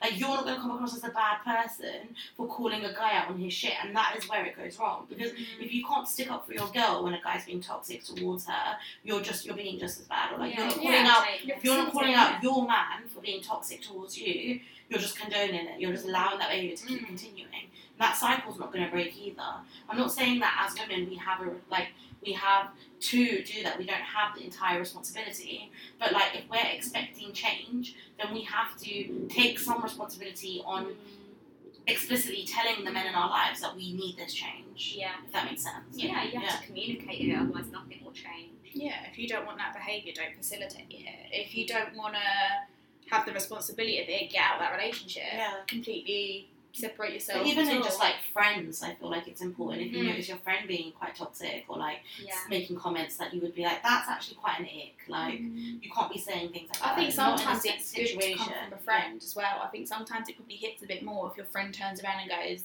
Like 0.00 0.16
you're 0.18 0.28
not 0.28 0.44
going 0.44 0.54
to 0.56 0.60
come 0.60 0.70
across 0.72 0.94
as 0.96 1.02
a 1.02 1.08
bad 1.08 1.38
person 1.44 2.14
for 2.36 2.46
calling 2.46 2.84
a 2.84 2.92
guy 2.92 3.16
out 3.16 3.28
on 3.30 3.38
his 3.38 3.52
shit, 3.52 3.72
and 3.82 3.94
that 3.96 4.14
is 4.16 4.28
where 4.28 4.44
it 4.44 4.56
goes 4.56 4.78
wrong. 4.78 5.06
Because 5.08 5.32
if 5.60 5.72
you 5.74 5.84
can't 5.84 6.06
stick 6.06 6.30
up 6.30 6.46
for 6.46 6.52
your 6.54 6.68
girl 6.68 7.02
when 7.02 7.14
a 7.14 7.20
guy's 7.20 7.46
being 7.46 7.60
toxic 7.60 8.04
towards 8.04 8.46
her, 8.46 8.76
you're 9.02 9.20
just 9.20 9.44
you're 9.44 9.56
being 9.56 9.78
just 9.80 9.98
as 10.00 10.06
bad. 10.06 10.32
Or 10.32 10.38
like 10.38 10.54
Yeah, 10.54 10.60
you're 10.60 10.68
not 10.68 10.82
yeah, 10.84 10.90
calling 10.90 11.06
out 11.06 11.24
totally. 11.24 11.54
you're 11.62 11.76
not 11.78 11.92
calling 11.92 12.14
out 12.14 12.42
your 12.44 12.66
man 12.68 13.08
for 13.12 13.20
being 13.20 13.42
toxic 13.42 13.82
towards 13.82 14.16
you, 14.16 14.60
you're 14.88 15.00
just 15.00 15.18
condoning 15.18 15.66
it. 15.66 15.80
You're 15.80 15.92
just 15.92 16.06
allowing 16.06 16.38
that 16.38 16.48
behaviour 16.50 16.76
to 16.76 16.86
keep 16.86 17.00
Mm. 17.02 17.06
continuing. 17.06 17.48
That 17.98 18.16
cycle's 18.16 18.58
not 18.58 18.72
going 18.72 18.84
to 18.84 18.90
break 18.90 19.16
either. 19.16 19.42
I'm 19.88 19.96
not 19.96 20.12
saying 20.12 20.40
that 20.40 20.66
as 20.68 20.78
women 20.78 21.08
we 21.08 21.16
have 21.16 21.40
a 21.40 21.50
like 21.70 21.88
we 22.24 22.32
have 22.32 22.68
to 23.00 23.42
do 23.42 23.62
that. 23.62 23.78
We 23.78 23.84
don't 23.84 23.96
have 23.96 24.34
the 24.36 24.44
entire 24.44 24.78
responsibility. 24.80 25.70
But 25.98 26.12
like 26.12 26.34
if 26.34 26.48
we're 26.50 26.74
expecting 26.74 27.32
change, 27.32 27.94
then 28.18 28.32
we 28.32 28.42
have 28.42 28.76
to 28.78 29.28
take 29.28 29.58
some 29.58 29.82
responsibility 29.82 30.62
on 30.64 30.94
explicitly 31.86 32.46
telling 32.46 32.84
the 32.84 32.90
men 32.90 33.06
in 33.06 33.14
our 33.14 33.28
lives 33.28 33.60
that 33.60 33.76
we 33.76 33.92
need 33.92 34.16
this 34.16 34.32
change. 34.32 34.94
Yeah. 34.96 35.12
If 35.26 35.32
that 35.32 35.44
makes 35.44 35.62
sense. 35.62 35.84
Yeah, 35.92 36.24
you 36.24 36.40
have 36.40 36.60
to 36.60 36.66
communicate 36.66 37.28
it, 37.28 37.36
otherwise 37.36 37.70
nothing 37.70 38.00
will 38.02 38.12
change. 38.12 38.50
Yeah, 38.72 39.04
if 39.10 39.18
you 39.18 39.28
don't 39.28 39.46
want 39.46 39.58
that 39.58 39.74
behaviour, 39.74 40.12
don't 40.14 40.34
facilitate 40.36 40.86
it. 40.90 41.28
If 41.30 41.54
you 41.54 41.66
don't 41.66 41.94
want 41.94 42.14
to 42.14 43.14
have 43.14 43.26
the 43.26 43.32
responsibility 43.32 44.00
of 44.00 44.08
it, 44.08 44.30
get 44.30 44.42
out 44.42 44.54
of 44.54 44.60
that 44.60 44.72
relationship. 44.76 45.24
Yeah. 45.32 45.52
Completely 45.66 46.48
separate 46.74 47.14
yourself. 47.14 47.40
But 47.42 47.46
even 47.48 47.68
in 47.68 47.82
just 47.82 48.00
like 48.00 48.16
friends, 48.32 48.82
I 48.82 48.94
feel 48.94 49.08
like 49.10 49.28
it's 49.28 49.40
important. 49.40 49.82
If 49.82 49.92
you 49.92 50.02
Mm. 50.02 50.08
notice 50.08 50.28
your 50.28 50.38
friend 50.38 50.66
being 50.66 50.92
quite 50.92 51.14
toxic 51.14 51.64
or 51.68 51.78
like 51.78 52.00
Yeah. 52.18 52.34
making 52.48 52.76
comments 52.76 53.16
that 53.18 53.32
you 53.32 53.40
would 53.40 53.54
be 53.54 53.62
like, 53.62 53.82
that's 53.82 54.08
actually 54.08 54.36
quite 54.36 54.58
an 54.60 54.66
ick. 54.66 54.96
Like 55.08 55.40
you 55.40 55.90
can't 55.94 56.12
be 56.12 56.18
saying 56.18 56.52
things 56.52 56.68
like 56.70 56.78
that. 56.80 56.92
I 56.92 56.94
think 56.96 57.08
It's 57.08 57.16
not 57.16 57.28
in 57.28 57.34
a 57.34 57.38
sometimes 57.38 57.64
it's 57.64 57.92
good 57.92 58.06
to 58.20 58.34
come 58.36 58.52
from 58.52 58.72
a 58.72 58.78
friend 58.78 59.22
as 59.22 59.34
well. 59.36 59.60
I 59.62 59.68
think 59.68 59.86
sometimes 59.86 60.28
it 60.28 60.36
probably 60.36 60.56
hits 60.56 60.82
a 60.82 60.86
bit 60.86 61.02
more 61.02 61.30
if 61.30 61.36
your 61.36 61.46
friend 61.46 61.72
turns 61.72 62.02
around 62.02 62.20
and 62.20 62.30
goes, 62.30 62.64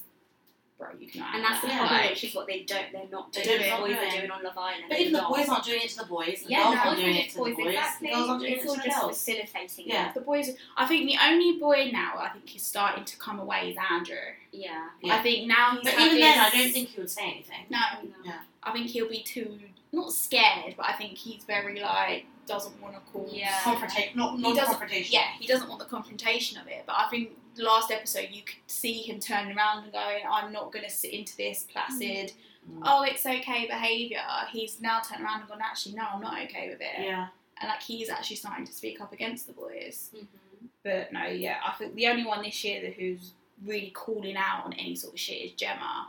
bro, 0.79 0.87
you 0.97 1.07
can. 1.07 1.21
And 1.35 1.43
that's 1.43 1.61
the 1.61 1.67
problem, 1.67 1.91
Like, 1.91 2.09
which 2.11 2.23
is 2.23 2.33
what 2.33 2.47
they 2.47 2.61
don't. 2.63 2.91
They're 2.91 3.03
not 3.11 3.31
They 3.33 3.43
doing. 3.43 3.59
don't 3.59 3.81
boys 3.81 3.95
are 3.97 4.03
it. 4.03 4.11
doing 4.17 4.31
on 4.31 4.43
Love 4.43 4.57
Island. 4.57 4.85
But 4.89 4.99
even 4.99 5.13
the 5.13 5.25
boys 5.29 5.47
aren't 5.49 5.65
doing 5.65 5.81
it 5.83 5.89
to 5.89 5.97
the 5.99 6.05
boys. 6.05 6.41
The 6.43 6.49
Yeah, 6.49 6.63
girls 6.63 6.75
no, 6.75 6.81
aren't 6.81 6.99
doing 6.99 7.15
it 7.17 7.29
to 7.29 7.35
the 7.35 7.39
boys. 7.43 7.55
boys. 7.57 7.67
Exactly. 7.67 8.07
The 8.07 8.13
girls 8.15 8.29
aren't 8.29 8.41
doing 8.41 8.53
it's 8.53 8.63
it 8.63 8.67
all 8.69 8.75
to 8.75 8.81
the 8.81 8.87
just 8.87 9.07
facilitating. 9.07 9.87
Yeah. 9.87 10.07
it. 10.09 10.13
the 10.15 10.21
boys. 10.21 10.49
I 10.77 10.85
think 10.87 11.09
the 11.11 11.17
only 11.23 11.59
boy 11.59 11.89
now 11.93 12.13
I 12.17 12.29
think 12.29 12.47
he's 12.49 12.65
starting 12.65 13.03
to 13.05 13.17
come 13.17 13.39
away 13.39 13.71
is 13.71 13.77
Andrew. 13.91 14.15
Yeah. 14.51 14.87
Yeah. 15.01 15.15
I 15.15 15.21
think 15.21 15.47
now 15.47 15.71
he's. 15.75 15.83
But 15.83 15.99
even 16.01 16.19
then, 16.19 16.39
I 16.39 16.49
don't 16.49 16.71
think 16.71 16.89
he 16.89 16.99
would 17.01 17.09
say 17.11 17.23
anything. 17.23 17.65
No, 17.69 17.79
No. 18.01 18.09
Yeah. 18.23 18.39
I 18.63 18.71
think 18.71 18.87
he'll 18.87 19.09
be 19.09 19.21
too 19.21 19.59
not 19.91 20.11
scared, 20.13 20.75
but 20.77 20.85
I 20.87 20.93
think 20.93 21.17
he's 21.17 21.43
very 21.45 21.79
like 21.81 22.25
doesn't 22.49 22.81
want 22.81 22.95
to 22.95 22.99
cause. 23.11 23.31
Yeah. 23.31 23.57
Confrontation, 23.63 24.17
not 24.17 24.35
He 24.35 24.41
not 24.41 24.55
doesn't- 24.55 24.65
confrontation. 24.71 25.13
Yeah, 25.13 25.27
he 25.39 25.47
doesn't 25.47 25.69
want 25.69 25.79
the 25.79 25.85
confrontation 25.85 26.57
of 26.59 26.67
it. 26.67 26.83
But 26.85 26.95
I 26.97 27.07
think 27.09 27.31
the 27.55 27.63
last 27.63 27.91
episode 27.91 28.27
you 28.31 28.41
could 28.43 28.55
see 28.67 29.01
him 29.03 29.19
turning 29.19 29.55
around 29.57 29.83
and 29.83 29.91
going, 29.93 30.23
"I'm 30.29 30.51
not 30.51 30.71
going 30.73 30.83
to 30.85 30.91
sit 30.91 31.13
into 31.13 31.37
this 31.37 31.63
placid. 31.71 32.33
Mm. 32.69 32.81
Oh, 32.83 33.03
it's 33.03 33.25
okay 33.25 33.65
behaviour. 33.67 34.21
He's 34.51 34.81
now 34.81 34.99
turned 34.99 35.23
around 35.23 35.41
and 35.41 35.49
gone, 35.49 35.61
"Actually, 35.61 35.95
no, 35.95 36.03
I'm 36.13 36.21
not 36.21 36.37
okay 36.45 36.69
with 36.69 36.81
it." 36.81 36.99
Yeah. 37.05 37.27
And 37.61 37.69
like 37.69 37.81
he's 37.81 38.09
actually 38.09 38.37
starting 38.37 38.65
to 38.65 38.71
speak 38.73 38.99
up 39.01 39.11
against 39.13 39.47
the 39.47 39.53
boys. 39.53 40.09
Mm-hmm. 40.15 40.65
But 40.83 41.11
no, 41.13 41.25
yeah, 41.25 41.57
I 41.65 41.71
think 41.73 41.95
the 41.95 42.07
only 42.07 42.25
one 42.25 42.41
this 42.41 42.63
year 42.63 42.81
that 42.81 42.93
who's 42.93 43.31
really 43.65 43.89
calling 43.91 44.37
out 44.37 44.65
on 44.65 44.73
any 44.73 44.95
sort 44.95 45.13
of 45.13 45.19
shit 45.19 45.41
is 45.41 45.51
Gemma. 45.53 46.07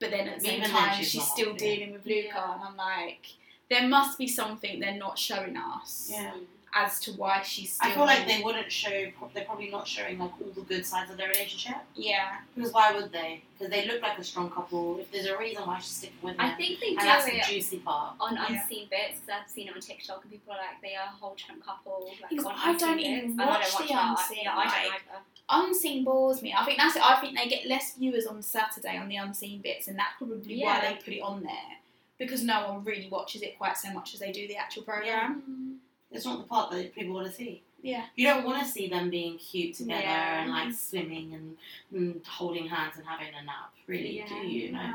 But 0.00 0.10
then 0.10 0.26
at 0.28 0.40
the 0.40 0.44
same 0.44 0.58
Even 0.58 0.70
time, 0.70 0.96
she's 0.98 1.10
she's, 1.10 1.26
still 1.30 1.54
dealing 1.54 1.92
with 1.92 2.04
Luca, 2.04 2.28
Yeah. 2.34 2.54
and 2.54 2.62
I'm 2.64 2.76
like, 2.76 3.26
there 3.68 3.86
must 3.88 4.18
be 4.18 4.28
something 4.28 4.80
they're 4.80 4.94
not 4.94 5.18
showing 5.18 5.56
us 5.56 6.08
Yeah. 6.12 6.32
as 6.74 7.00
to 7.00 7.12
why 7.12 7.42
she's 7.42 7.72
still. 7.74 7.90
I 7.90 7.94
feel 7.94 8.04
like 8.04 8.26
they 8.26 8.42
wouldn't 8.42 8.70
show. 8.70 8.90
They're 9.34 9.44
probably 9.44 9.70
not 9.70 9.88
showing 9.88 10.18
like 10.18 10.30
all 10.40 10.50
the 10.54 10.60
good 10.60 10.84
sides 10.84 11.10
of 11.10 11.16
their 11.16 11.28
relationship. 11.28 11.76
Yeah, 11.94 12.36
Because 12.54 12.72
why 12.72 12.92
would 12.92 13.10
they? 13.12 13.42
Because 13.58 13.70
they 13.72 13.86
look 13.86 14.02
like 14.02 14.18
a 14.18 14.24
strong 14.24 14.50
couple. 14.50 14.98
If 15.00 15.10
there's 15.10 15.26
a 15.26 15.38
reason 15.38 15.66
why 15.66 15.78
she's 15.78 15.96
sticking 15.96 16.16
with 16.22 16.36
them, 16.36 16.44
I 16.46 16.54
think 16.54 16.78
they 16.80 16.88
and 16.90 16.98
do 16.98 17.04
that's 17.06 17.24
the 17.24 17.36
it 17.38 17.44
juicy 17.44 17.78
part. 17.78 18.16
on 18.20 18.34
Yeah. 18.36 18.46
unseen 18.60 18.88
bits 18.90 19.20
because 19.20 19.40
I've 19.42 19.50
seen 19.50 19.68
it 19.68 19.74
on 19.74 19.80
TikTok 19.80 20.22
and 20.22 20.30
people 20.30 20.52
are 20.52 20.58
like 20.58 20.80
they 20.82 20.94
are 20.94 21.06
a 21.06 21.16
whole 21.18 21.34
chunk 21.34 21.64
couple. 21.64 22.12
Like, 22.20 22.30
Because 22.30 22.44
on 22.44 22.52
I 22.54 22.70
unseen 22.72 22.88
don't 22.88 22.96
bits, 22.98 23.08
even 23.08 23.30
and 23.30 23.40
I 23.40 23.46
watch 23.46 23.62
don't 23.62 23.72
watch 23.80 23.88
the 23.88 23.94
that. 23.94 24.10
unseen, 24.18 24.38
Yeah, 24.44 24.56
I 24.56 24.64
don't 24.64 24.66
like- 24.92 25.02
either. 25.08 25.22
unseen 25.48 26.04
bores 26.04 26.42
me. 26.42 26.52
I 26.56 26.64
think 26.64 26.78
that's 26.78 26.96
it. 26.96 27.02
I 27.02 27.20
think 27.20 27.36
they 27.38 27.48
get 27.48 27.66
less 27.66 27.94
viewers 27.94 28.26
on 28.26 28.42
Saturday 28.42 28.96
on 28.98 29.08
the 29.08 29.16
unseen 29.16 29.60
bits, 29.62 29.88
and 29.88 29.98
that's 29.98 30.14
probably 30.18 30.62
why 30.62 30.76
Yeah. 30.82 30.90
they 30.90 30.96
put 30.96 31.14
it 31.14 31.20
on 31.20 31.42
there 31.42 31.78
because 32.18 32.42
no 32.42 32.68
one 32.68 32.84
really 32.84 33.08
watches 33.10 33.42
it 33.42 33.56
quite 33.58 33.76
so 33.76 33.92
much 33.92 34.14
as 34.14 34.20
they 34.20 34.32
do 34.32 34.46
the 34.48 34.56
actual 34.56 34.82
program. 34.82 35.80
It's 36.10 36.24
not 36.24 36.38
the 36.38 36.44
part 36.44 36.70
that 36.70 36.94
people 36.94 37.14
want 37.14 37.26
to 37.28 37.32
see. 37.32 37.62
Yeah. 37.82 38.04
You 38.16 38.26
don't 38.26 38.44
want 38.44 38.62
to 38.64 38.68
see 38.68 38.88
them 38.88 39.10
being 39.10 39.38
cute 39.38 39.76
together 39.76 40.00
Yeah. 40.00 40.42
and 40.42 40.50
like 40.50 40.72
swimming 40.74 41.34
and, 41.34 41.56
and 41.92 42.20
holding 42.26 42.66
hands 42.68 42.94
and 42.96 43.06
having 43.06 43.28
a 43.28 43.44
nap. 43.44 43.72
Really, 43.86 44.18
Yeah. 44.18 44.28
do 44.28 44.34
you? 44.46 44.72
No. 44.72 44.94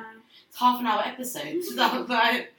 It's 0.50 0.58
half 0.58 0.80
an 0.80 0.88
hour 0.88 1.02
episode. 1.06 1.64
So 1.64 2.06
like, 2.10 2.54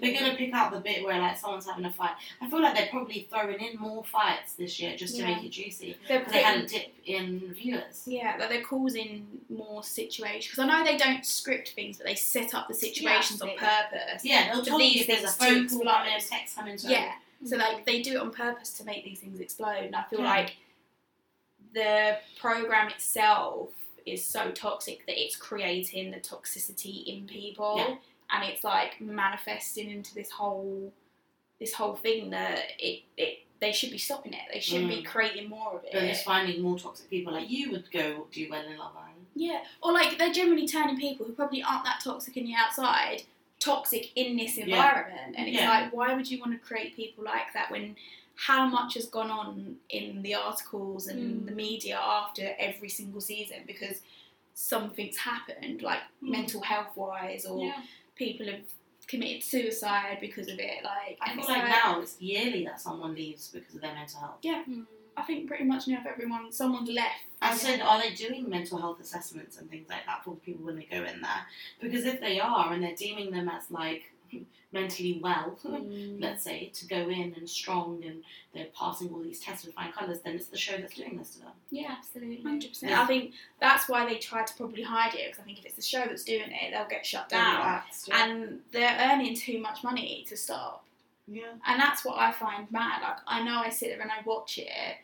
they're 0.00 0.18
gonna 0.18 0.34
pick 0.36 0.52
out 0.52 0.72
the 0.72 0.80
bit 0.80 1.04
where 1.04 1.18
like 1.20 1.36
someone's 1.38 1.66
having 1.66 1.84
a 1.84 1.90
fight. 1.92 2.12
I 2.40 2.48
feel 2.50 2.60
like 2.60 2.74
they're 2.76 2.88
probably 2.90 3.26
throwing 3.30 3.60
in 3.60 3.78
more 3.78 4.04
fights 4.04 4.54
this 4.54 4.78
year 4.80 4.96
just 4.96 5.14
to 5.16 5.22
Yeah. 5.22 5.34
make 5.34 5.44
it 5.44 5.50
juicy. 5.50 5.96
Because 6.06 6.32
they 6.32 6.42
had 6.42 6.64
a 6.64 6.66
dip 6.66 6.92
in 7.04 7.54
viewers. 7.54 8.02
Yeah, 8.06 8.36
that 8.38 8.48
they're 8.48 8.62
causing 8.62 9.26
more 9.48 9.82
situations. 9.82 10.46
Because 10.46 10.58
I 10.58 10.66
know 10.66 10.84
they 10.84 10.96
don't 10.96 11.24
script 11.24 11.70
things, 11.70 11.96
but 11.98 12.06
they 12.06 12.14
set 12.14 12.54
up 12.54 12.68
the 12.68 12.74
situations 12.74 13.40
on 13.42 13.50
purpose. 13.56 14.24
Yeah, 14.24 14.52
they'll 14.52 14.64
tell 14.64 14.80
you 14.80 15.00
if 15.00 15.06
there's 15.06 15.24
a 15.24 15.28
phone 15.28 15.68
call 15.68 15.84
coming, 15.84 16.12
a 16.14 16.20
text 16.20 16.56
coming. 16.56 16.76
Yeah. 16.82 17.12
So 17.44 17.56
like 17.56 17.84
they 17.86 18.02
do 18.02 18.14
it 18.14 18.20
on 18.20 18.30
purpose 18.32 18.72
to 18.74 18.84
make 18.84 19.04
these 19.04 19.20
things 19.20 19.38
explode. 19.40 19.84
And 19.84 19.94
I 19.96 20.02
feel 20.04 20.20
Yeah. 20.20 20.26
like 20.30 20.56
the 21.74 22.18
program 22.40 22.88
itself 22.88 23.70
is 24.06 24.24
so 24.24 24.50
toxic 24.50 25.04
that 25.06 25.20
it's 25.22 25.36
creating 25.36 26.10
the 26.10 26.16
toxicity 26.18 27.04
in 27.06 27.26
people, 27.26 27.76
Yeah. 27.76 27.96
And 28.30 28.44
it's 28.44 28.64
like 28.64 29.00
manifesting 29.00 29.90
into 29.90 30.14
this 30.14 30.30
whole 30.30 30.92
this 31.60 31.72
whole 31.74 31.96
thing 31.96 32.30
that 32.30 32.60
it 32.78 33.02
it 33.16 33.40
they 33.60 33.72
should 33.72 33.90
be 33.90 33.98
stopping 33.98 34.32
it. 34.32 34.42
They 34.52 34.60
should 34.60 34.86
be 34.86 35.02
Mm. 35.02 35.06
creating 35.06 35.48
more 35.48 35.72
of 35.72 35.84
it. 35.84 35.90
They're 35.92 36.08
just 36.08 36.24
finding 36.24 36.62
more 36.62 36.78
toxic 36.78 37.10
people 37.10 37.32
like 37.32 37.50
you 37.50 37.72
would 37.72 37.90
go 37.90 38.28
do 38.30 38.46
well 38.48 38.64
in 38.64 38.76
Love 38.78 38.92
Island. 38.96 39.26
Yeah, 39.34 39.64
or 39.82 39.92
like 39.92 40.16
they're 40.18 40.32
generally 40.32 40.68
turning 40.68 40.96
people 40.96 41.26
who 41.26 41.32
probably 41.32 41.62
aren't 41.62 41.84
that 41.84 42.00
toxic 42.04 42.36
in 42.36 42.44
the 42.44 42.54
outside 42.54 43.22
toxic 43.58 44.12
in 44.14 44.36
this 44.36 44.56
Yeah. 44.56 44.64
environment, 44.66 45.34
and 45.36 45.48
it's 45.48 45.56
Yeah. 45.58 45.68
like, 45.68 45.92
why 45.92 46.14
would 46.14 46.30
you 46.30 46.38
want 46.38 46.52
to 46.52 46.64
create 46.64 46.94
people 46.94 47.24
like 47.24 47.52
that 47.54 47.70
when 47.72 47.96
how 48.36 48.64
much 48.66 48.94
has 48.94 49.06
gone 49.06 49.32
on 49.32 49.80
in 49.88 50.22
the 50.22 50.32
articles 50.36 51.08
and 51.08 51.42
Mm. 51.42 51.46
the 51.46 51.52
media 51.52 51.98
after 51.98 52.54
every 52.56 52.88
single 52.88 53.20
season 53.20 53.64
because 53.66 54.00
something's 54.54 55.16
happened, 55.16 55.82
like 55.82 56.02
Mm. 56.22 56.28
mental 56.30 56.60
health 56.62 56.96
wise, 56.96 57.44
or 57.44 57.64
Yeah. 57.64 57.82
People 58.18 58.46
have 58.46 58.60
committed 59.06 59.42
suicide 59.42 60.18
because 60.20 60.48
of 60.48 60.58
it. 60.58 60.84
Like, 60.84 61.18
I 61.22 61.30
feel 61.30 61.40
it's 61.40 61.48
like 61.48 61.64
now 61.64 62.00
it's 62.00 62.20
yearly 62.20 62.64
that 62.64 62.80
someone 62.80 63.14
leaves 63.14 63.48
because 63.48 63.74
of 63.74 63.80
their 63.80 63.94
mental 63.94 64.20
health. 64.20 64.42
Mm. 64.42 64.84
I 65.16 65.22
think 65.22 65.48
pretty 65.48 65.64
much 65.64 65.88
now 65.88 65.98
everyone 66.08 66.52
someone's 66.52 66.90
left. 66.90 67.24
I 67.42 67.56
said, 67.56 67.80
are 67.80 68.00
they 68.00 68.14
doing 68.14 68.48
mental 68.48 68.78
health 68.78 69.00
assessments 69.00 69.58
and 69.58 69.68
things 69.70 69.88
like 69.88 70.06
that 70.06 70.24
for 70.24 70.36
people 70.36 70.66
when 70.66 70.76
they 70.76 70.84
go 70.84 70.98
in 70.98 71.20
there? 71.20 71.46
Because 71.80 72.04
if 72.04 72.20
they 72.20 72.38
are 72.38 72.72
and 72.72 72.82
they're 72.82 72.94
deeming 72.94 73.30
them 73.30 73.48
as 73.48 73.70
like 73.70 74.12
mentally 74.72 75.18
well, 75.22 75.58
Mm. 75.64 76.20
let's 76.20 76.44
say, 76.44 76.70
to 76.74 76.86
go 76.86 76.96
in 77.08 77.32
and 77.36 77.48
strong 77.48 78.02
and 78.04 78.22
they're 78.52 78.66
passing 78.78 79.08
all 79.10 79.20
these 79.22 79.40
tests 79.40 79.64
with 79.64 79.74
fine 79.74 79.92
colours, 79.92 80.20
then 80.20 80.34
it's 80.34 80.48
the 80.48 80.58
show 80.58 80.76
that's 80.76 80.94
doing 80.94 81.16
this 81.16 81.30
to 81.34 81.38
them. 81.40 81.52
Yeah. 81.70 81.96
Absolutely. 81.98 82.42
Hundred 82.42 82.68
percent. 82.68 82.90
Yeah. 82.90 83.02
I 83.02 83.06
think 83.06 83.32
that's 83.60 83.88
why 83.88 84.04
they 84.04 84.16
try 84.18 84.44
to 84.44 84.54
probably 84.54 84.82
hide 84.82 85.14
it 85.14 85.26
because 85.30 85.40
I 85.40 85.44
think 85.44 85.58
if 85.60 85.64
it's 85.66 85.76
the 85.76 85.82
show 85.82 86.00
that's 86.06 86.24
doing 86.24 86.50
it, 86.50 86.70
they'll 86.72 86.86
get 86.88 87.06
shut 87.06 87.28
down, 87.30 87.80
and 88.12 88.60
they're 88.72 88.98
earning 89.10 89.34
too 89.34 89.58
much 89.58 89.82
money 89.82 90.24
to 90.28 90.36
stop. 90.36 90.84
yeah. 91.26 91.52
And 91.66 91.80
that's 91.80 92.04
what 92.04 92.18
I 92.18 92.32
find 92.32 92.70
mad. 92.70 93.00
Like 93.02 93.18
I 93.26 93.42
know 93.42 93.60
I 93.64 93.70
sit 93.70 93.88
there 93.90 94.00
and 94.00 94.10
I 94.10 94.20
watch 94.26 94.58
it, 94.58 94.96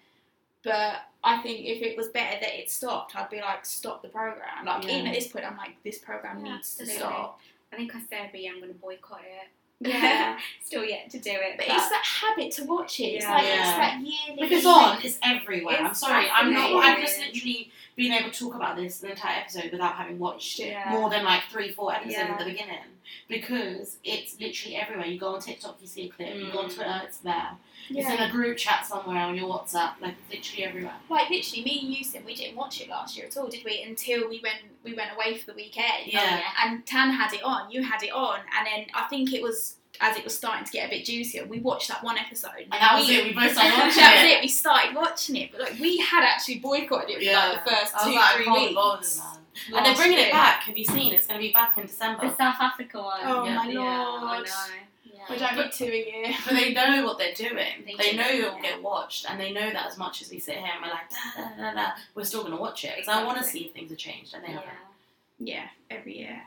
but 0.63 1.03
I 1.23 1.39
think 1.43 1.61
if 1.67 1.83
it 1.83 1.97
was 1.97 2.09
better 2.09 2.39
that 2.41 2.59
it 2.59 2.71
stopped, 2.71 3.17
I'd 3.17 3.31
be 3.31 3.41
like, 3.41 3.65
stop 3.65 4.03
the 4.03 4.09
program. 4.09 4.65
Like 4.67 4.85
Yeah. 4.85 4.91
even 4.97 5.07
at 5.07 5.15
this 5.15 5.27
point, 5.29 5.45
I'm 5.47 5.57
like, 5.57 5.83
this 5.85 5.99
program 5.99 6.45
Yeah, 6.45 6.57
needs 6.57 6.77
to 6.77 6.83
absolutely. 6.83 6.97
stop. 7.07 7.41
I 7.75 7.77
think 7.77 7.95
I 7.95 8.01
said, 8.09 8.29
but 8.31 8.41
yeah, 8.41 8.51
I'm 8.53 8.61
going 8.61 8.73
to 8.73 8.79
boycott 8.79 9.21
it. 9.25 9.49
Yeah. 9.89 10.39
Still 10.65 10.85
yet 10.85 11.11
to 11.11 11.19
do 11.19 11.31
it. 11.31 11.57
But 11.57 11.67
it's 11.67 11.89
that 11.89 12.05
habit 12.05 12.53
to 12.53 12.65
watch 12.65 13.01
it. 13.01 13.05
It's 13.05 13.25
Yeah. 13.25 13.35
like 13.35 13.45
Yeah. 13.45 13.59
it's 13.69 13.77
that 13.79 14.01
yearly. 14.01 14.43
If 14.47 14.53
it's 14.53 14.67
on, 14.67 14.99
it's 15.03 15.19
everywhere. 15.23 15.79
I'm 15.81 15.95
sorry, 15.95 16.27
I'm 16.33 16.55
not. 16.55 16.71
I've 16.73 17.01
just 17.01 17.19
literally 17.19 17.71
been 17.97 18.13
able 18.13 18.31
to 18.31 18.39
talk 18.39 18.55
about 18.55 18.77
this 18.77 18.99
the 19.01 19.11
entire 19.11 19.41
episode 19.41 19.73
without 19.73 19.95
having 19.97 20.19
watched 20.19 20.59
Yeah. 20.61 20.91
more 20.93 21.11
than 21.11 21.25
like 21.25 21.43
three, 21.51 21.73
four 21.73 21.93
episodes 21.93 22.17
at 22.31 22.39
the 22.39 22.45
beginning 22.45 22.79
because 23.29 23.97
it's 24.05 24.39
literally 24.41 24.77
everywhere. 24.77 25.07
You 25.07 25.19
go 25.19 25.35
on 25.35 25.41
TikTok, 25.41 25.77
you 25.81 25.87
see 25.87 26.07
a 26.07 26.09
clip. 26.09 26.35
You 26.37 26.51
go 26.53 26.59
on 26.61 26.65
Mm. 26.71 26.75
Twitter, 26.75 27.01
it's 27.05 27.19
there. 27.19 27.51
It's 27.91 28.09
in 28.09 28.19
a 28.19 28.31
group 28.31 28.57
chat 28.57 28.87
somewhere 28.87 29.19
on 29.23 29.37
your 29.37 29.49
WhatsApp. 29.49 30.01
Like 30.01 30.15
it's 30.29 30.35
literally 30.35 30.65
everywhere. 30.65 30.95
Like 31.11 31.29
literally, 31.31 31.65
me 31.65 31.81
and 31.83 31.95
Yusuf, 31.95 32.25
we 32.25 32.35
didn't 32.35 32.57
watch 32.57 32.81
it 32.81 32.89
last 32.89 33.17
year 33.17 33.27
at 33.27 33.37
all, 33.37 33.49
did 33.49 33.65
we? 33.65 33.83
Until 33.83 34.29
we 34.29 34.41
went 34.43 34.57
we 34.83 34.95
went 34.95 35.11
away 35.15 35.37
for 35.39 35.47
the 35.47 35.55
weekend. 35.55 36.07
Yeah. 36.07 36.41
And 36.65 36.85
Tan 36.87 37.11
had 37.11 37.33
it 37.33 37.43
on, 37.43 37.71
you 37.71 37.83
had 37.83 38.03
it 38.03 38.13
on, 38.13 38.41
and 38.57 38.67
then 38.67 38.87
I 38.95 39.05
think 39.09 39.33
it 39.33 39.43
was 39.43 39.77
as 40.01 40.17
it 40.17 40.25
was 40.25 40.35
starting 40.37 40.65
to 40.65 40.73
get 40.73 40.87
a 40.89 40.91
bit 40.91 41.05
juicier. 41.05 41.45
We 41.47 41.61
watched 41.61 41.87
that 41.89 42.03
one 42.03 42.19
episode, 42.19 42.51
And 42.63 42.73
that 42.73 42.97
was 42.99 43.07
we, 43.07 43.17
it. 43.17 43.25
We 43.27 43.33
both 43.33 43.53
started 43.53 43.73
watching 43.79 44.03
that 44.03 44.15
was 44.23 44.25
it. 44.33 44.37
it. 44.39 44.43
We 44.43 44.49
started 44.49 44.97
watching 44.97 45.37
it, 45.37 45.53
but 45.53 45.61
like 45.61 45.79
we 45.79 45.99
had 45.99 46.25
actually 46.25 46.59
boycotted 46.59 47.11
it 47.11 47.25
for 47.25 47.33
like 47.33 47.65
the 47.65 47.71
first 47.71 47.93
two, 48.05 48.13
like, 48.15 48.35
three 48.37 48.51
weeks. 48.51 49.21
Man. 49.71 49.77
And 49.79 49.87
they're 49.87 49.95
bringing 49.95 50.19
year. 50.19 50.29
it 50.29 50.33
back. 50.33 50.63
Have 50.65 50.77
you 50.77 50.85
seen? 50.85 51.13
It's 51.15 51.27
going 51.27 51.41
to 51.41 51.47
be 51.47 51.53
back 51.53 51.77
in 51.79 51.87
December. 51.87 52.29
The 52.29 52.37
South 52.37 52.57
Africa 52.61 53.01
one. 53.03 53.21
Oh 53.25 53.45
Yeah. 53.45 53.55
my 53.57 53.67
Yeah, 53.69 53.81
I 53.81 54.35
lord! 54.37 54.47
know. 54.47 54.53
Yeah. 55.05 55.21
We 55.31 55.39
don't 55.39 55.57
need 55.57 55.73
two 55.73 55.85
a 55.85 55.89
year. 56.27 56.35
But 56.45 56.55
they 56.55 56.73
know 56.75 57.05
what 57.07 57.19
they're 57.19 57.35
doing. 57.35 57.85
They 57.87 57.95
They, 57.97 58.11
do, 58.13 58.17
know 58.19 58.29
it'll 58.29 58.61
get 58.61 58.83
watched, 58.83 59.27
and 59.29 59.41
they 59.41 59.53
know 59.53 59.71
that 59.71 59.87
as 59.87 59.97
much 59.97 60.21
as 60.23 60.31
we 60.31 60.39
sit 60.39 60.57
here 60.57 60.71
and 60.75 60.83
we're 60.83 60.91
like, 60.91 61.09
da, 61.11 61.57
da, 61.57 61.71
da, 61.73 61.75
da, 61.75 61.91
we're 62.15 62.25
still 62.25 62.41
going 62.43 62.55
to 62.55 62.61
watch 62.61 62.85
it 62.85 62.93
because 62.97 63.09
I 63.09 63.23
want 63.25 63.39
to 63.39 63.45
see 63.45 63.61
if 63.67 63.73
things 63.73 63.91
have 63.91 63.99
changed, 63.99 64.35
and 64.35 64.43
they 64.45 64.49
Yeah. 64.49 64.55
haven't. 64.55 64.75
Yeah, 65.39 65.67
every 65.91 66.19
year. 66.19 66.43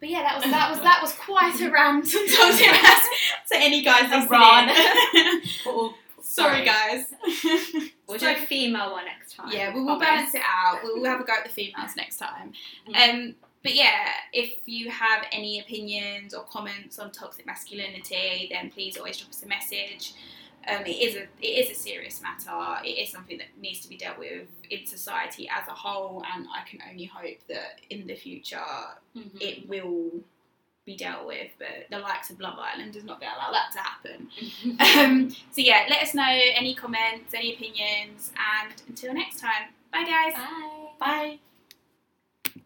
But 0.00 0.10
yeah, 0.10 0.22
that 0.22 0.36
was 0.36 0.44
that 0.44 0.70
was 0.70 0.80
that 0.80 0.98
was 1.02 1.12
quite 1.14 1.60
a 1.60 1.70
rant 1.70 2.04
on 2.14 2.28
Toxic 2.28 2.66
to 3.50 3.56
any 3.56 3.82
guys 3.82 4.04
A 4.12 4.18
listening. 4.18 4.30
rant. 4.30 5.94
Sorry, 6.22 6.64
guys. 6.64 7.06
We'll 8.08 8.16
do 8.18 8.26
a 8.26 8.36
female 8.36 8.92
one 8.92 9.04
next 9.04 9.34
time. 9.34 9.50
Yeah, 9.52 9.74
we 9.74 9.82
will 9.82 9.98
balance 9.98 10.34
it 10.34 10.40
out. 10.42 10.80
We'll, 10.82 11.04
have 11.04 11.20
a 11.20 11.24
go 11.24 11.34
at 11.34 11.44
the 11.44 11.50
females 11.60 11.94
next 11.94 12.16
time. 12.16 12.52
Um, 12.94 13.34
but 13.62 13.74
yeah, 13.74 14.08
if 14.32 14.54
you 14.64 14.88
have 14.90 15.26
any 15.30 15.60
opinions 15.60 16.32
or 16.32 16.44
comments 16.44 16.98
on 16.98 17.12
toxic 17.12 17.44
masculinity, 17.44 18.48
then 18.50 18.70
please 18.70 18.96
always 18.96 19.18
drop 19.18 19.28
us 19.28 19.42
a 19.42 19.46
message. 19.46 20.14
Um, 20.66 20.86
it 20.86 20.90
is 21.02 21.16
a 21.16 21.22
it 21.42 21.46
is 21.66 21.70
a 21.70 21.74
serious 21.74 22.22
matter. 22.22 22.80
It 22.82 22.98
is 22.98 23.10
something 23.10 23.36
that 23.38 23.48
needs 23.60 23.80
to 23.80 23.88
be 23.90 23.98
dealt 23.98 24.18
with 24.18 24.46
in 24.70 24.86
society 24.86 25.46
as 25.48 25.68
a 25.68 25.72
whole, 25.72 26.24
and 26.34 26.46
I 26.46 26.66
can 26.68 26.80
only 26.90 27.04
hope 27.04 27.38
that 27.48 27.80
in 27.90 28.06
the 28.06 28.14
future 28.14 28.60
Mhm. 29.14 29.38
it 29.40 29.68
will 29.68 30.12
be 30.88 30.96
dealt 30.96 31.26
with. 31.26 31.50
But 31.58 31.86
the 31.90 31.98
likes 31.98 32.30
of 32.30 32.40
Love 32.40 32.58
Island 32.58 32.94
does 32.94 33.04
not 33.04 33.22
allow 33.22 33.52
that 33.52 33.72
to 33.72 33.78
happen. 33.78 34.28
Um, 34.98 35.30
so 35.30 35.60
yeah, 35.60 35.86
let 35.88 36.02
us 36.02 36.14
know 36.14 36.22
any 36.24 36.74
comments, 36.74 37.34
any 37.34 37.54
opinions, 37.54 38.32
and 38.62 38.72
until 38.88 39.12
next 39.12 39.40
time. 39.40 39.68
Bye, 39.92 40.04
guys. 40.04 40.34
Bye. 40.34 40.88
Bye. 40.98 41.38